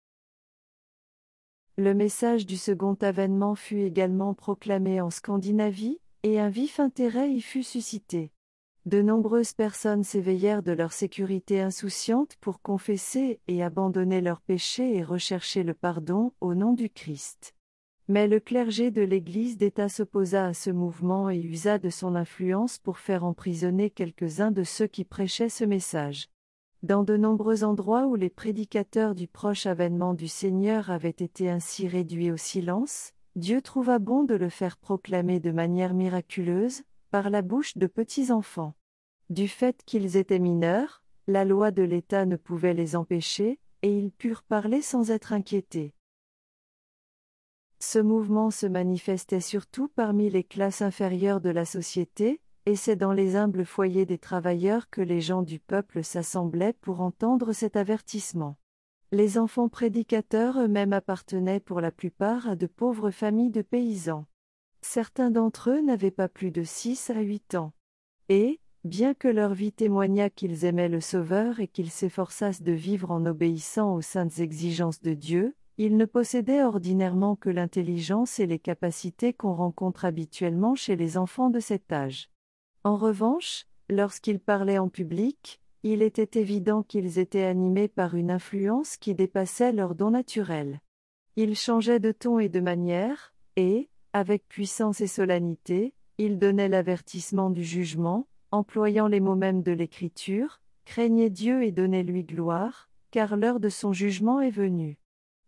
[1.79, 7.39] Le message du second avènement fut également proclamé en Scandinavie, et un vif intérêt y
[7.39, 8.33] fut suscité.
[8.85, 15.03] De nombreuses personnes s'éveillèrent de leur sécurité insouciante pour confesser et abandonner leurs péchés et
[15.03, 17.55] rechercher le pardon au nom du Christ.
[18.09, 22.77] Mais le clergé de l'Église d'État s'opposa à ce mouvement et usa de son influence
[22.77, 26.27] pour faire emprisonner quelques-uns de ceux qui prêchaient ce message.
[26.81, 31.89] Dans de nombreux endroits où les prédicateurs du proche avènement du Seigneur avaient été ainsi
[31.89, 37.41] réduits au silence, Dieu trouva bon de le faire proclamer de manière miraculeuse, par la
[37.41, 38.75] bouche de petits enfants.
[39.29, 44.11] Du fait qu'ils étaient mineurs, la loi de l'État ne pouvait les empêcher, et ils
[44.11, 45.93] purent parler sans être inquiétés.
[47.79, 53.13] Ce mouvement se manifestait surtout parmi les classes inférieures de la société, et c'est dans
[53.13, 58.57] les humbles foyers des travailleurs que les gens du peuple s'assemblaient pour entendre cet avertissement.
[59.11, 64.25] Les enfants prédicateurs eux-mêmes appartenaient pour la plupart à de pauvres familles de paysans.
[64.81, 67.73] Certains d'entre eux n'avaient pas plus de six à huit ans.
[68.29, 73.09] Et, bien que leur vie témoignât qu'ils aimaient le Sauveur et qu'ils s'efforçassent de vivre
[73.09, 78.59] en obéissant aux saintes exigences de Dieu, ils ne possédaient ordinairement que l'intelligence et les
[78.59, 82.29] capacités qu'on rencontre habituellement chez les enfants de cet âge.
[82.83, 88.97] En revanche, lorsqu'ils parlaient en public, il était évident qu'ils étaient animés par une influence
[88.97, 90.79] qui dépassait leur don naturel.
[91.35, 97.49] Ils changeaient de ton et de manière, et, avec puissance et solennité, ils donnaient l'avertissement
[97.49, 103.59] du jugement, employant les mots mêmes de l'Écriture, craignez Dieu et donnez-lui gloire, car l'heure
[103.59, 104.97] de son jugement est venue.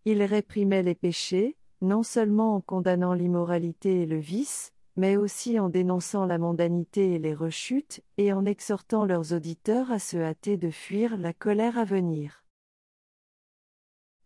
[0.06, 5.70] Ils réprimaient les péchés, non seulement en condamnant l'immoralité et le vice, mais aussi en
[5.70, 10.70] dénonçant la mondanité et les rechutes, et en exhortant leurs auditeurs à se hâter de
[10.70, 12.44] fuir la colère à venir.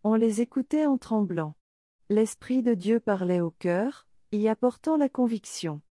[0.03, 1.55] On les écoutait en tremblant.
[2.09, 5.81] L'Esprit de Dieu parlait au cœur, y apportant la conviction.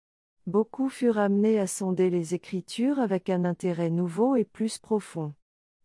[0.46, 5.34] Beaucoup furent amenés à sonder les Écritures avec un intérêt nouveau et plus profond.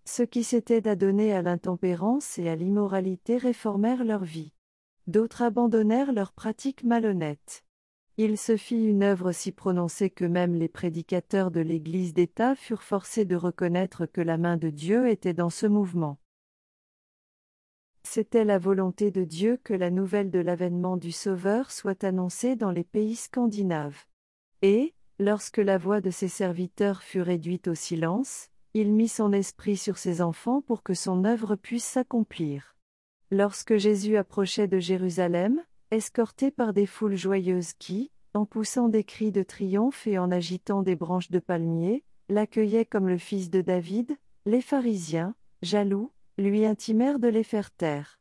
[0.05, 4.53] Ceux qui s'étaient adonnés à l'intempérance et à l'immoralité réformèrent leur vie.
[5.07, 7.63] D'autres abandonnèrent leurs pratiques malhonnêtes.
[8.21, 12.83] Il se fit une œuvre si prononcée que même les prédicateurs de l'Église d'État furent
[12.83, 16.19] forcés de reconnaître que la main de Dieu était dans ce mouvement.
[18.03, 22.71] C'était la volonté de Dieu que la nouvelle de l'avènement du Sauveur soit annoncée dans
[22.71, 24.03] les pays scandinaves.
[24.61, 29.77] Et, lorsque la voix de ses serviteurs fut réduite au silence, il mit son esprit
[29.77, 32.75] sur ses enfants pour que son œuvre puisse s'accomplir.
[33.31, 39.31] Lorsque Jésus approchait de Jérusalem, escorté par des foules joyeuses qui, en poussant des cris
[39.31, 44.17] de triomphe et en agitant des branches de palmier, l'accueillaient comme le fils de David,
[44.45, 48.19] les pharisiens, jaloux, lui intimèrent de les faire taire.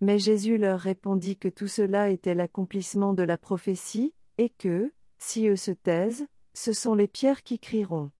[0.00, 5.48] Mais Jésus leur répondit que tout cela était l'accomplissement de la prophétie, et que, si
[5.48, 8.10] eux se taisent, ce sont les pierres qui crieront.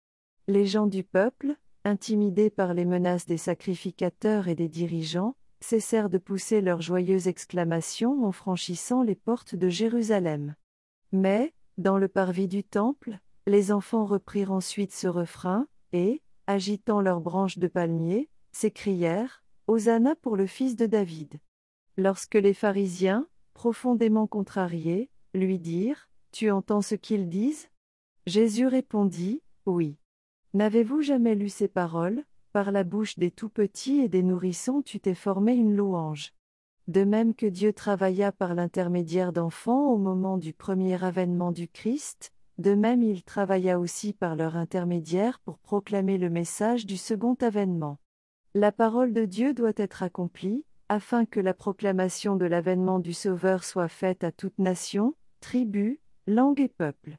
[0.48, 6.18] Les gens du peuple, intimidés par les menaces des sacrificateurs et des dirigeants, cessèrent de
[6.18, 10.54] pousser leurs joyeuses exclamations en franchissant les portes de Jérusalem.
[11.10, 17.20] Mais, dans le parvis du temple, les enfants reprirent ensuite ce refrain, et, agitant leurs
[17.20, 21.40] branches de palmier, s'écrièrent Hosanna pour le fils de David.
[21.96, 27.68] Lorsque les pharisiens, profondément contrariés, lui dirent Tu entends ce qu'ils disent?
[28.26, 29.96] Jésus répondit Oui.
[30.54, 32.24] N'avez-vous jamais lu ces paroles?
[32.56, 36.32] Par la bouche des tout petits et des nourrissons tu t'es formé une louange.
[36.88, 42.32] De même que Dieu travailla par l'intermédiaire d'enfants au moment du premier avènement du Christ,
[42.56, 47.98] de même il travailla aussi par leur intermédiaire pour proclamer le message du second avènement.
[48.54, 53.64] La parole de Dieu doit être accomplie, afin que la proclamation de l'avènement du Sauveur
[53.64, 57.18] soit faite à toute nation, tribu, langue et peuple.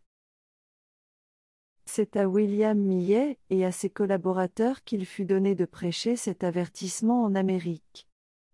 [1.90, 7.24] C'est à William Millet et à ses collaborateurs qu'il fut donné de prêcher cet avertissement
[7.24, 8.10] en Amérique.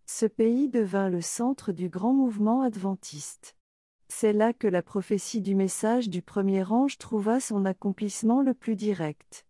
[0.06, 3.56] Ce pays devint le centre du grand mouvement adventiste.
[4.08, 8.76] C'est là que la prophétie du message du premier ange trouva son accomplissement le plus
[8.76, 9.48] direct.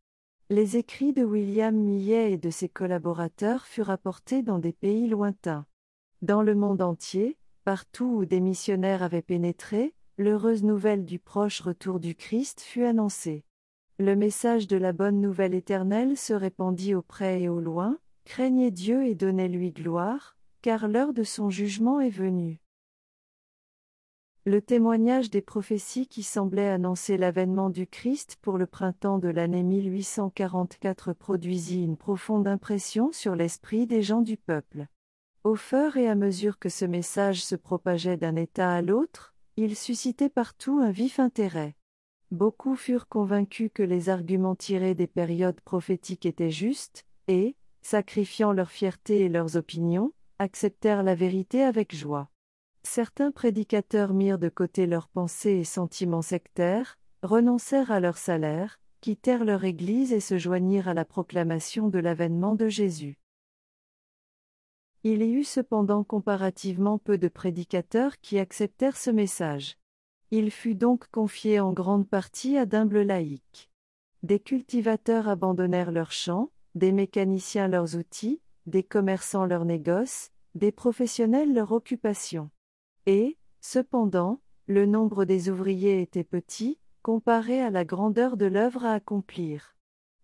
[0.49, 5.65] Les écrits de William Millet et de ses collaborateurs furent apportés dans des pays lointains.
[6.21, 11.99] Dans le monde entier, partout où des missionnaires avaient pénétré, l'heureuse nouvelle du proche retour
[11.99, 13.43] du Christ fut annoncée.
[13.99, 18.71] Le message de la bonne nouvelle éternelle se répandit au près et au loin, craignez
[18.71, 22.59] Dieu et donnez-lui gloire, car l'heure de son jugement est venue.
[24.45, 29.63] Le témoignage des prophéties qui semblaient annoncer l'avènement du Christ pour le printemps de l'année
[29.63, 34.87] 1844 produisit une profonde impression sur l'esprit des gens du peuple.
[35.43, 39.75] Au fur et à mesure que ce message se propageait d'un État à l'autre, il
[39.75, 41.75] suscitait partout un vif intérêt.
[42.33, 48.71] Beaucoup furent convaincus que les arguments tirés des périodes prophétiques étaient justes, et, sacrifiant leur
[48.71, 52.31] fierté et leurs opinions, acceptèrent la vérité avec joie.
[52.81, 59.45] Certains prédicateurs mirent de côté leurs pensées et sentiments sectaires, renoncèrent à leur salaire, quittèrent
[59.45, 63.19] leur Église et se joignirent à la proclamation de l'avènement de Jésus.
[65.03, 69.77] Il y eut cependant comparativement peu de prédicateurs qui acceptèrent ce message.
[70.35, 73.69] Il fut donc confié en grande partie à d'humbles laïcs.
[74.23, 81.53] Des cultivateurs abandonnèrent leurs champs, des mécaniciens leurs outils, des commerçants leurs négoces, des professionnels
[81.53, 82.49] leur occupation.
[83.05, 88.93] Et, cependant, le nombre des ouvriers était petit, comparé à la grandeur de l'œuvre à
[88.93, 89.75] accomplir.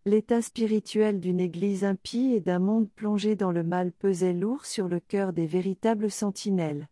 [0.07, 4.87] L'état spirituel d'une Église impie et d'un monde plongé dans le mal pesait lourd sur
[4.87, 6.87] le cœur des véritables sentinelles.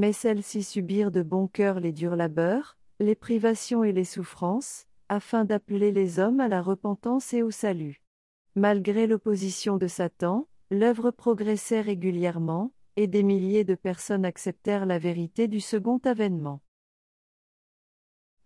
[0.00, 5.44] Mais celles-ci subirent de bon cœur les durs labeurs, les privations et les souffrances, afin
[5.44, 8.00] d'appeler les hommes à la repentance et au salut.
[8.54, 15.48] Malgré l'opposition de Satan, l'œuvre progressait régulièrement, et des milliers de personnes acceptèrent la vérité
[15.48, 16.62] du second avènement.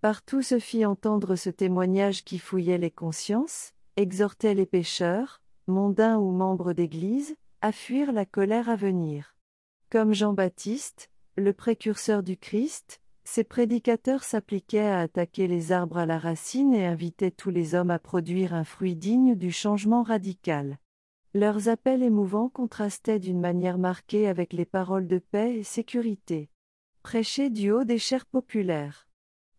[0.01, 6.33] Partout se fit entendre ce témoignage qui fouillait les consciences, exhortait les pécheurs, mondains ou
[6.33, 9.37] membres d'Église, à fuir la colère à venir.
[9.89, 16.19] Comme Jean-Baptiste, le précurseur du Christ, ces prédicateurs s'appliquaient à attaquer les arbres à la
[16.19, 20.79] racine et invitaient tous les hommes à produire un fruit digne du changement radical.
[21.33, 26.51] Leurs appels émouvants contrastaient d'une manière marquée avec les paroles de paix et sécurité.
[27.03, 29.09] Prêchés du haut des chairs populaires.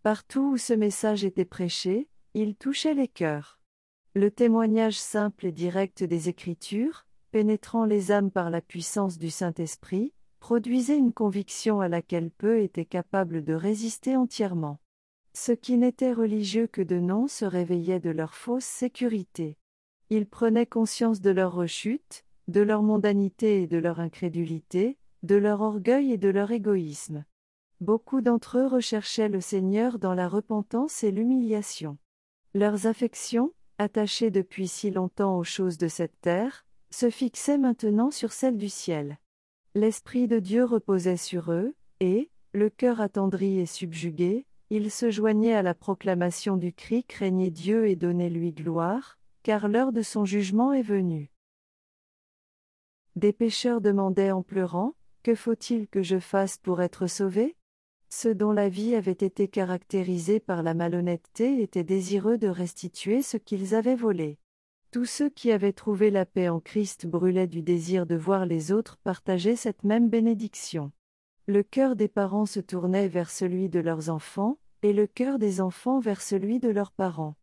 [0.01, 3.59] Partout où ce message était prêché, il touchait les cœurs.
[4.13, 10.13] Le témoignage simple et direct des Écritures, pénétrant les âmes par la puissance du Saint-Esprit,
[10.39, 14.79] produisait une conviction à laquelle peu étaient capables de résister entièrement.
[15.33, 19.57] Ceux qui n'étaient religieux que de nom se réveillaient de leur fausse sécurité.
[20.09, 25.61] Ils prenaient conscience de leur rechute, de leur mondanité et de leur incrédulité, de leur
[25.61, 27.25] orgueil et de leur égoïsme.
[27.81, 31.97] Beaucoup d'entre eux recherchaient le Seigneur dans la repentance et l'humiliation.
[32.53, 38.31] Leurs affections, attachées depuis si longtemps aux choses de cette terre, se fixaient maintenant sur
[38.31, 39.17] celles du ciel.
[39.77, 45.53] L'Esprit de Dieu reposait sur eux, et, le cœur attendri et subjugué, ils se joignaient
[45.53, 50.71] à la proclamation du cri Craignez Dieu et donnez-lui gloire, car l'heure de son jugement
[50.71, 51.29] est venue.
[53.17, 57.57] Des pécheurs demandaient en pleurant, Que faut-il que je fasse pour être sauvé?
[58.09, 63.35] Ceux dont la vie avait été caractérisée par la malhonnêteté étaient désireux de restituer ce
[63.35, 64.37] qu'ils avaient volé.
[64.95, 68.71] Tous ceux qui avaient trouvé la paix en Christ brûlaient du désir de voir les
[68.71, 70.93] autres partager cette même bénédiction.
[71.47, 75.59] Le cœur des parents se tournait vers celui de leurs enfants, et le cœur des
[75.59, 77.35] enfants vers celui de leurs parents.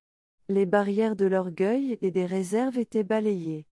[0.48, 3.66] Les barrières de l'orgueil et des réserves étaient balayées.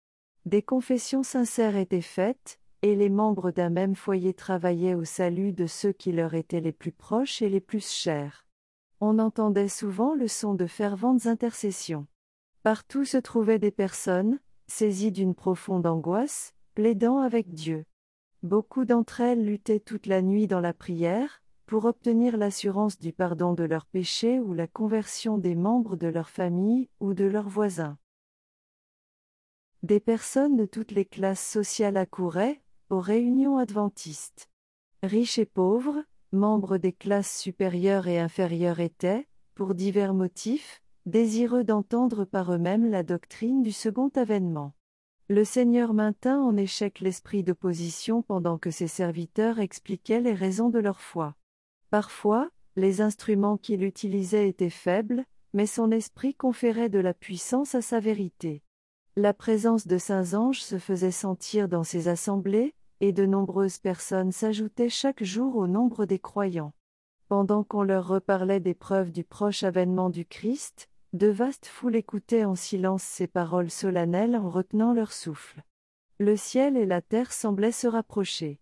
[0.45, 5.69] Des confessions sincères étaient faites, et les membres d'un même foyer travaillaient au salut de
[5.69, 8.45] ceux qui leur étaient les plus proches et les plus chers.
[9.01, 12.09] On entendait souvent le son de ferventes intercessions.
[12.63, 17.85] Partout se trouvaient des personnes, saisies d'une profonde angoisse, plaidant avec Dieu.
[18.43, 23.53] Beaucoup d'entre elles luttaient toute la nuit dans la prière, pour obtenir l'assurance du pardon
[23.53, 27.99] de leurs péchés ou la conversion des membres de leur famille ou de leurs voisins.
[29.83, 34.49] Des personnes de toutes les classes sociales accouraient aux réunions adventistes.
[35.03, 36.03] Riches et pauvres,
[36.33, 43.03] membres des classes supérieures et inférieures étaient, pour divers motifs, désireux d'entendre par eux-mêmes la
[43.03, 44.75] doctrine du second avènement.
[45.29, 50.79] Le Seigneur maintint en échec l'esprit d'opposition pendant que ses serviteurs expliquaient les raisons de
[50.79, 51.35] leur foi.
[51.91, 57.81] Parfois, les instruments qu'il utilisait étaient faibles, mais son esprit conférait de la puissance à
[57.81, 58.63] sa vérité.
[59.17, 64.33] La présence de saints anges se faisait sentir dans ces assemblées, et de nombreuses personnes
[64.33, 66.75] s'ajoutaient chaque jour au nombre des croyants.
[67.29, 72.45] Pendant qu'on leur reparlait des preuves du proche avènement du Christ, de vastes foules écoutaient
[72.45, 75.63] en silence ces paroles solennelles en retenant leur souffle.
[76.19, 78.61] Le ciel et la terre semblaient se rapprocher.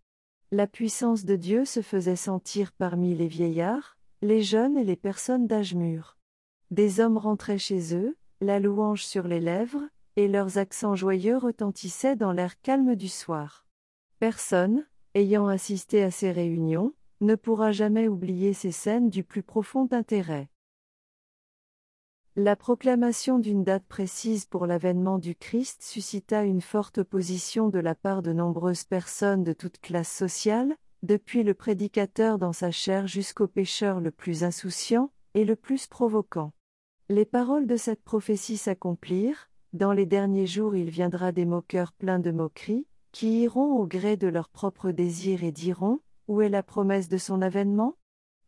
[0.53, 5.47] La puissance de Dieu se faisait sentir parmi les vieillards, les jeunes et les personnes
[5.47, 6.17] d'âge mûr.
[6.71, 9.83] Des hommes rentraient chez eux, la louange sur les lèvres,
[10.17, 13.67] et leurs accents joyeux retentissaient dans l'air calme du soir.
[14.19, 19.89] Personne, ayant assisté à ces réunions, ne pourra jamais oublier ces scènes du plus profond
[19.91, 20.49] intérêt.
[22.39, 27.95] La proclamation d'une date précise pour l'avènement du Christ suscita une forte opposition de la
[27.95, 33.47] part de nombreuses personnes de toute classe sociale, depuis le prédicateur dans sa chair jusqu'au
[33.47, 36.53] pécheur le plus insouciant et le plus provoquant.
[37.09, 42.19] Les paroles de cette prophétie s'accomplirent, dans les derniers jours il viendra des moqueurs pleins
[42.19, 46.63] de moqueries, qui iront au gré de leurs propres désirs et diront, Où est la
[46.63, 47.97] promesse de son avènement?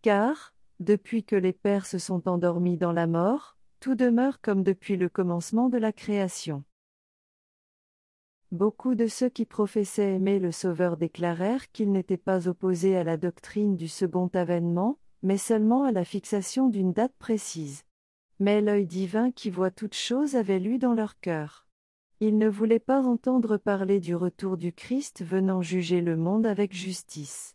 [0.03, 4.97] Car, depuis que les pères se sont endormis dans la mort, tout demeure comme depuis
[4.97, 6.65] le commencement de la création.
[8.51, 13.19] Beaucoup de ceux qui professaient aimer le Sauveur déclarèrent qu'ils n'étaient pas opposés à la
[13.19, 17.85] doctrine du second avènement, mais seulement à la fixation d'une date précise.
[18.41, 21.67] Mais l'œil divin qui voit toutes choses avait lu dans leur cœur.
[22.21, 26.73] Ils ne voulaient pas entendre parler du retour du Christ venant juger le monde avec
[26.73, 27.55] justice.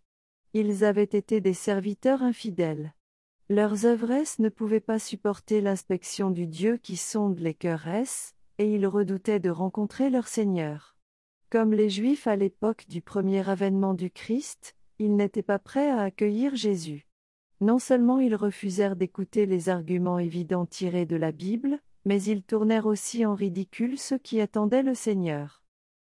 [0.54, 2.94] Ils avaient été des serviteurs infidèles.
[3.50, 7.88] Leurs œuvresses ne pouvaient pas supporter l'inspection du Dieu qui sonde les cœurs,
[8.58, 10.96] et ils redoutaient de rencontrer leur Seigneur.
[11.50, 16.02] Comme les Juifs à l'époque du premier avènement du Christ, ils n'étaient pas prêts à
[16.02, 17.06] accueillir Jésus.
[17.60, 22.86] Non seulement ils refusèrent d'écouter les arguments évidents tirés de la Bible, mais ils tournèrent
[22.86, 25.63] aussi en ridicule ceux qui attendaient le Seigneur.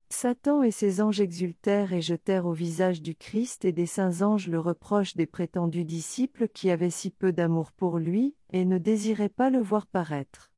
[0.09, 4.49] Satan et ses anges exultèrent et jetèrent au visage du Christ et des saints anges
[4.49, 9.29] le reproche des prétendus disciples qui avaient si peu d'amour pour lui, et ne désiraient
[9.29, 10.53] pas le voir paraître.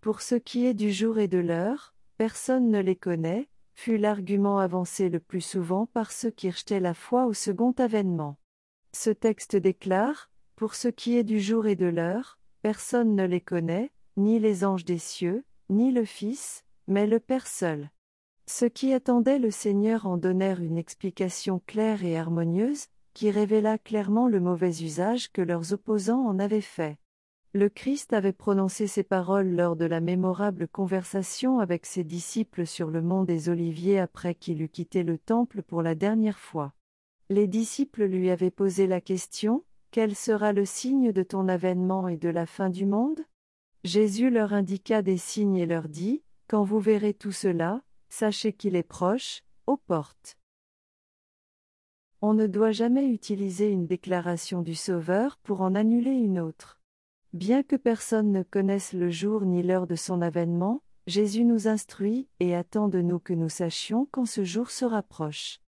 [0.00, 4.58] Pour ce qui est du jour et de l'heure, personne ne les connaît, fut l'argument
[4.58, 8.36] avancé le plus souvent par ceux qui rejetaient la foi au second avènement.
[8.92, 13.40] Ce texte déclare, Pour ce qui est du jour et de l'heure, personne ne les
[13.40, 17.88] connaît, ni les anges des cieux, ni le Fils, mais le Père seul.
[18.46, 24.26] Ceux qui attendaient le Seigneur en donnèrent une explication claire et harmonieuse, qui révéla clairement
[24.26, 26.98] le mauvais usage que leurs opposants en avaient fait.
[27.52, 32.90] Le Christ avait prononcé ces paroles lors de la mémorable conversation avec ses disciples sur
[32.90, 36.72] le mont des Oliviers après qu'il eut quitté le temple pour la dernière fois.
[37.28, 42.16] Les disciples lui avaient posé la question, Quel sera le signe de ton avènement et
[42.16, 43.20] de la fin du monde?
[43.84, 48.74] Jésus leur indiqua des signes et leur dit, quand vous verrez tout cela, sachez qu'il
[48.74, 50.36] est proche, aux portes.
[52.22, 56.80] On ne doit jamais utiliser une déclaration du Sauveur pour en annuler une autre.
[57.32, 62.26] Bien que personne ne connaisse le jour ni l'heure de son avènement, Jésus nous instruit
[62.40, 65.60] et attend de nous que nous sachions quand ce jour se rapproche.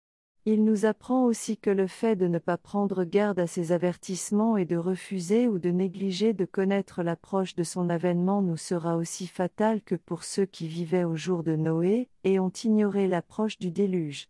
[0.46, 4.58] Il nous apprend aussi que le fait de ne pas prendre garde à ses avertissements
[4.58, 9.28] et de refuser ou de négliger de connaître l'approche de son avènement nous sera aussi
[9.28, 13.70] fatal que pour ceux qui vivaient au jour de Noé et ont ignoré l'approche du
[13.70, 14.30] déluge.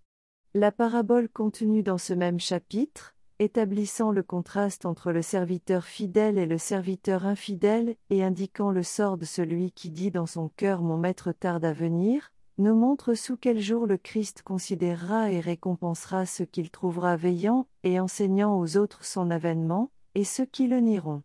[0.53, 6.45] La parabole contenue dans ce même chapitre, établissant le contraste entre le serviteur fidèle et
[6.45, 10.97] le serviteur infidèle et indiquant le sort de celui qui dit dans son cœur Mon
[10.97, 16.45] maître tarde à venir, nous montre sous quel jour le Christ considérera et récompensera ceux
[16.45, 21.23] qu'il trouvera veillant et enseignant aux autres son avènement, et ceux qui le nieront.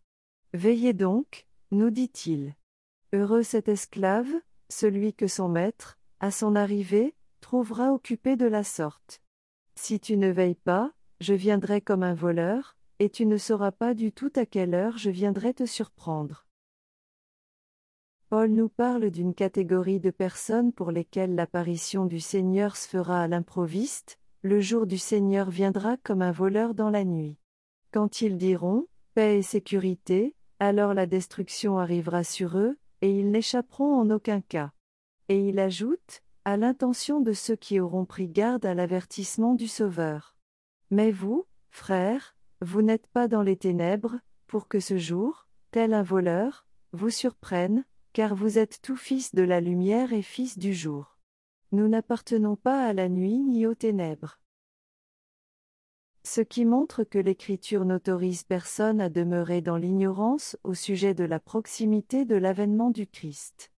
[0.55, 2.55] Veillez donc, nous dit-il.
[3.13, 4.29] Heureux cet esclave,
[4.69, 9.21] celui que son maître, à son arrivée, trouvera occupé de la sorte.
[9.75, 13.95] Si tu ne veilles pas, je viendrai comme un voleur, et tu ne sauras pas
[13.95, 16.46] du tout à quelle heure je viendrai te surprendre.
[18.29, 23.29] Paul nous parle d'une catégorie de personnes pour lesquelles l'apparition du Seigneur se fera à
[23.29, 27.37] l'improviste, le jour du Seigneur viendra comme un voleur dans la nuit.
[27.93, 33.95] Quand ils diront, paix et sécurité, alors la destruction arrivera sur eux, et ils n'échapperont
[33.95, 34.73] en aucun cas.
[35.29, 40.35] Et il ajoute, à l'intention de ceux qui auront pris garde à l'avertissement du Sauveur.
[40.91, 44.17] Mais vous, frères, vous n'êtes pas dans les ténèbres,
[44.49, 47.85] pour que ce jour, tel un voleur, vous surprenne,
[48.17, 51.19] car vous êtes tous fils de la lumière et fils du jour.
[51.71, 54.41] Nous n'appartenons pas à la nuit ni aux ténèbres.
[56.25, 61.39] Ce qui montre que l'Écriture n'autorise personne à demeurer dans l'ignorance au sujet de la
[61.39, 63.71] proximité de l'avènement du Christ.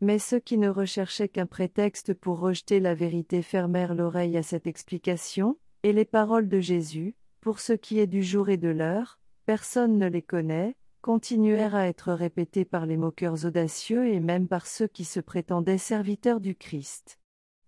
[0.00, 4.66] Mais ceux qui ne recherchaient qu'un prétexte pour rejeter la vérité fermèrent l'oreille à cette
[4.66, 9.20] explication, et les paroles de Jésus, pour ce qui est du jour et de l'heure,
[9.44, 14.66] personne ne les connaît, continuèrent à être répétées par les moqueurs audacieux et même par
[14.66, 17.18] ceux qui se prétendaient serviteurs du Christ.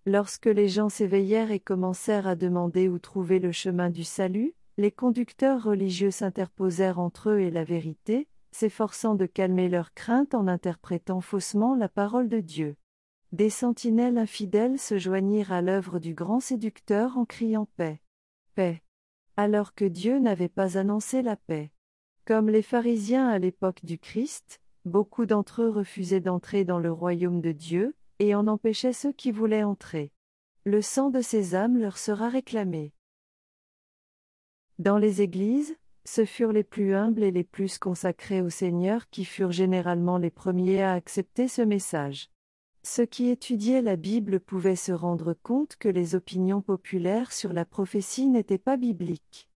[0.05, 4.91] Lorsque les gens s'éveillèrent et commencèrent à demander où trouver le chemin du salut, les
[4.91, 11.19] conducteurs religieux s'interposèrent entre eux et la vérité, s'efforçant de calmer leurs craintes en interprétant
[11.19, 12.77] faussement la parole de Dieu.
[13.33, 17.99] Des sentinelles infidèles se joignirent à l'œuvre du grand séducteur en criant paix.
[18.53, 18.81] Paix.
[19.35, 21.71] Alors que Dieu n'avait pas annoncé la paix.
[22.25, 27.39] Comme les pharisiens à l'époque du Christ, beaucoup d'entre eux refusaient d'entrer dans le royaume
[27.39, 30.11] de Dieu, et en empêchait ceux qui voulaient entrer.
[30.63, 32.93] Le sang de ces âmes leur sera réclamé.
[34.79, 39.23] Dans les églises, ce furent les plus humbles et les plus consacrés au Seigneur qui
[39.23, 42.31] furent généralement les premiers à accepter ce message.
[42.81, 47.65] Ceux qui étudiaient la Bible pouvaient se rendre compte que les opinions populaires sur la
[47.65, 49.47] prophétie n'étaient pas bibliques.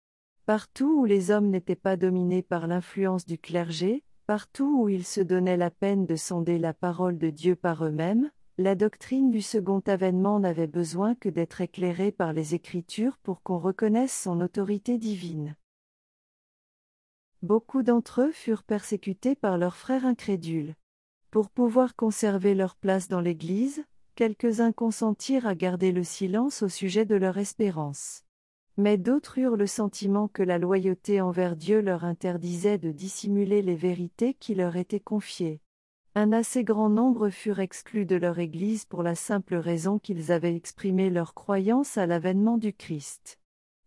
[0.49, 5.21] Partout où les hommes n'étaient pas dominés par l'influence du clergé, partout où ils se
[5.21, 9.81] donnaient la peine de sonder la parole de Dieu par eux-mêmes, la doctrine du second
[9.81, 15.55] avènement n'avait besoin que d'être éclairée par les Écritures pour qu'on reconnaisse son autorité divine.
[17.43, 20.77] Beaucoup d'entre eux furent persécutés par leurs frères incrédules.
[21.31, 23.85] Pour pouvoir conserver leur place dans l'Église,
[24.15, 28.23] quelques-uns consentirent à garder le silence au sujet de leur espérance.
[28.79, 33.74] Mais d'autres eurent le sentiment que la loyauté envers Dieu leur interdisait de dissimuler les
[33.74, 35.61] vérités qui leur étaient confiées.
[36.14, 40.57] Un assez grand nombre furent exclus de leur Église pour la simple raison qu'ils avaient
[40.57, 43.39] exprimé leur croyance à l'avènement du Christ.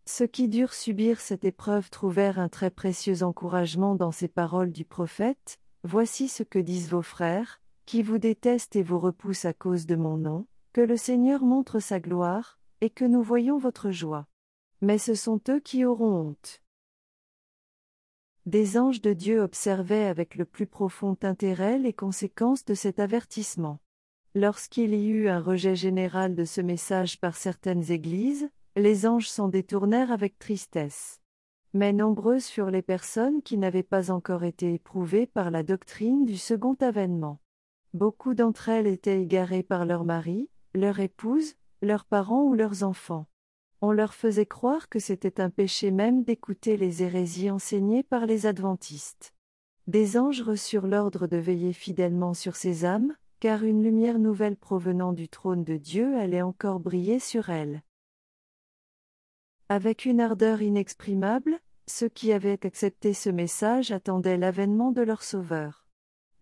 [0.05, 4.85] Ceux qui durent subir cette épreuve trouvèrent un très précieux encouragement dans ces paroles du
[4.85, 9.87] prophète, Voici ce que disent vos frères, qui vous détestent et vous repoussent à cause
[9.87, 14.27] de mon nom, que le Seigneur montre sa gloire, et que nous voyons votre joie.
[14.81, 16.61] Mais ce sont eux qui auront honte.
[18.47, 23.79] Des anges de Dieu observaient avec le plus profond intérêt les conséquences de cet avertissement.
[24.33, 29.49] Lorsqu'il y eut un rejet général de ce message par certaines églises, les anges s'en
[29.49, 31.19] détournèrent avec tristesse.
[31.73, 36.37] Mais nombreuses furent les personnes qui n'avaient pas encore été éprouvées par la doctrine du
[36.37, 37.39] second avènement.
[37.93, 43.27] Beaucoup d'entre elles étaient égarées par leur mari, leur épouse, leurs parents ou leurs enfants.
[43.83, 48.45] On leur faisait croire que c'était un péché même d'écouter les hérésies enseignées par les
[48.45, 49.33] adventistes.
[49.87, 55.13] Des anges reçurent l'ordre de veiller fidèlement sur ces âmes, car une lumière nouvelle provenant
[55.13, 57.81] du trône de Dieu allait encore briller sur elles.
[59.67, 65.87] Avec une ardeur inexprimable, ceux qui avaient accepté ce message attendaient l'avènement de leur Sauveur.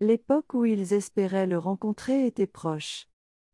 [0.00, 3.09] L'époque où ils espéraient le rencontrer était proche.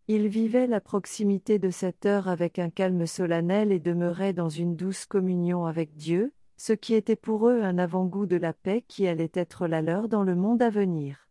[0.09, 4.76] Ils vivaient la proximité de cette heure avec un calme solennel et demeuraient dans une
[4.76, 9.09] douce communion avec Dieu, ce qui était pour eux un avant-goût de la paix qui
[9.09, 11.28] allait être la leur dans le monde à venir.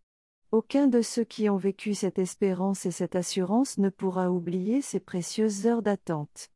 [0.52, 5.00] Aucun de ceux qui ont vécu cette espérance et cette assurance ne pourra oublier ces
[5.00, 6.50] précieuses heures d'attente.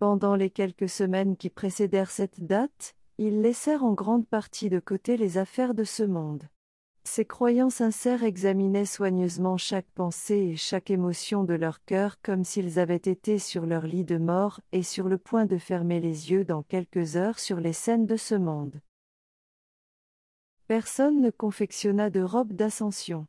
[0.00, 5.16] Pendant les quelques semaines qui précédèrent cette date, ils laissèrent en grande partie de côté
[5.16, 6.48] les affaires de ce monde.
[7.12, 12.78] Ces croyants sincères examinaient soigneusement chaque pensée et chaque émotion de leur cœur comme s'ils
[12.78, 16.44] avaient été sur leur lit de mort et sur le point de fermer les yeux
[16.44, 18.80] dans quelques heures sur les scènes de ce monde.
[20.68, 23.26] Personne ne confectionna de robe d'ascension.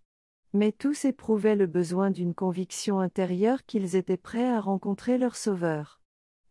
[0.54, 6.02] Mais tous éprouvaient le besoin d'une conviction intérieure qu'ils étaient prêts à rencontrer leur Sauveur.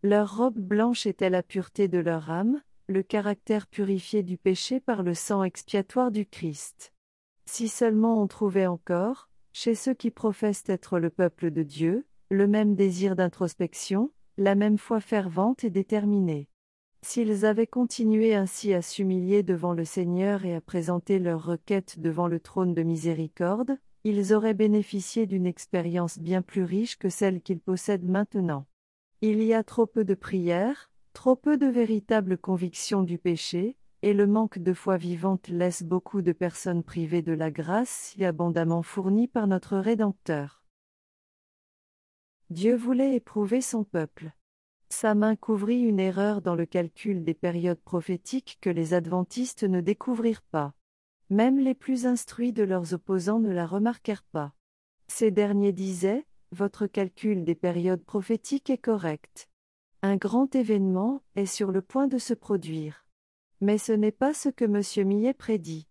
[0.03, 5.05] Leur robe blanche était la pureté de leur âme, le caractère purifié du péché par
[5.05, 6.93] le sang expiatoire du Christ.
[7.53, 12.47] Si seulement on trouvait encore, chez ceux qui professent être le peuple de Dieu, le
[12.47, 16.47] même désir d'introspection, la même foi fervente et déterminée.
[17.03, 22.29] S'ils avaient continué ainsi à s'humilier devant le Seigneur et à présenter leurs requêtes devant
[22.29, 27.61] le trône de miséricorde, ils auraient bénéficié d'une expérience bien plus riche que celle qu'ils
[27.61, 28.65] possèdent maintenant.
[29.23, 34.15] Il y a trop peu de prières, trop peu de véritable conviction du péché, et
[34.15, 38.83] le manque de foi vivante laisse beaucoup de personnes privées de la grâce si abondamment
[38.83, 40.65] fournie par notre Rédempteur.
[42.49, 44.33] Dieu voulait éprouver son peuple.
[44.89, 49.81] Sa main couvrit une erreur dans le calcul des périodes prophétiques que les adventistes ne
[49.81, 50.75] découvrirent pas.
[51.29, 54.53] Même les plus instruits de leurs opposants ne la remarquèrent pas.
[55.07, 59.49] Ces derniers disaient, Votre calcul des périodes prophétiques est correct.
[60.03, 63.07] Un grand événement est sur le point de se produire.
[63.61, 65.07] Mais ce n'est pas ce que M.
[65.07, 65.87] Millet prédit.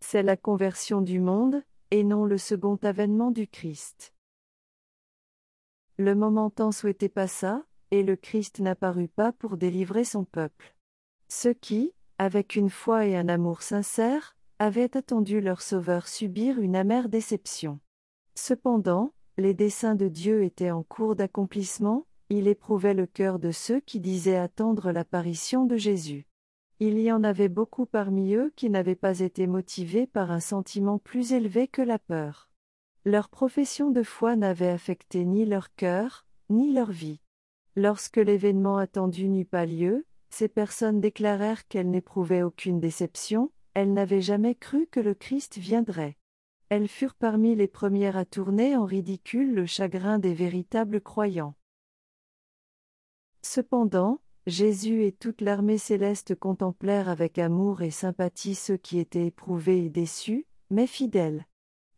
[0.00, 4.14] C'est la conversion du monde, et non le second avènement du Christ.
[5.98, 10.74] Le moment tant souhaité passa, et le Christ n'apparut pas pour délivrer son peuple.
[11.28, 16.76] Ceux qui, avec une foi et un amour sincère, avaient attendu leur Sauveur subir une
[16.76, 17.80] amère déception.
[18.34, 23.80] Cependant, les desseins de Dieu étaient en cours d'accomplissement, il éprouvait le cœur de ceux
[23.80, 26.26] qui disaient attendre l'apparition de Jésus.
[26.82, 30.98] Il y en avait beaucoup parmi eux qui n'avaient pas été motivés par un sentiment
[30.98, 32.48] plus élevé que la peur.
[33.04, 37.20] Leur profession de foi n'avait affecté ni leur cœur, ni leur vie.
[37.76, 44.22] Lorsque l'événement attendu n'eut pas lieu, ces personnes déclarèrent qu'elles n'éprouvaient aucune déception, elles n'avaient
[44.22, 46.16] jamais cru que le Christ viendrait.
[46.70, 51.56] Elles furent parmi les premières à tourner en ridicule le chagrin des véritables croyants.
[53.42, 59.84] Cependant, Jésus et toute l'armée céleste contemplèrent avec amour et sympathie ceux qui étaient éprouvés
[59.84, 61.46] et déçus, mais fidèles.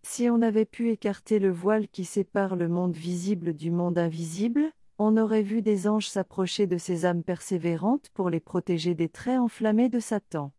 [0.03, 4.73] Si on avait pu écarter le voile qui sépare le monde visible du monde invisible,
[4.99, 9.39] on aurait vu des anges s'approcher de ces âmes persévérantes pour les protéger des traits
[9.39, 10.53] enflammés de Satan.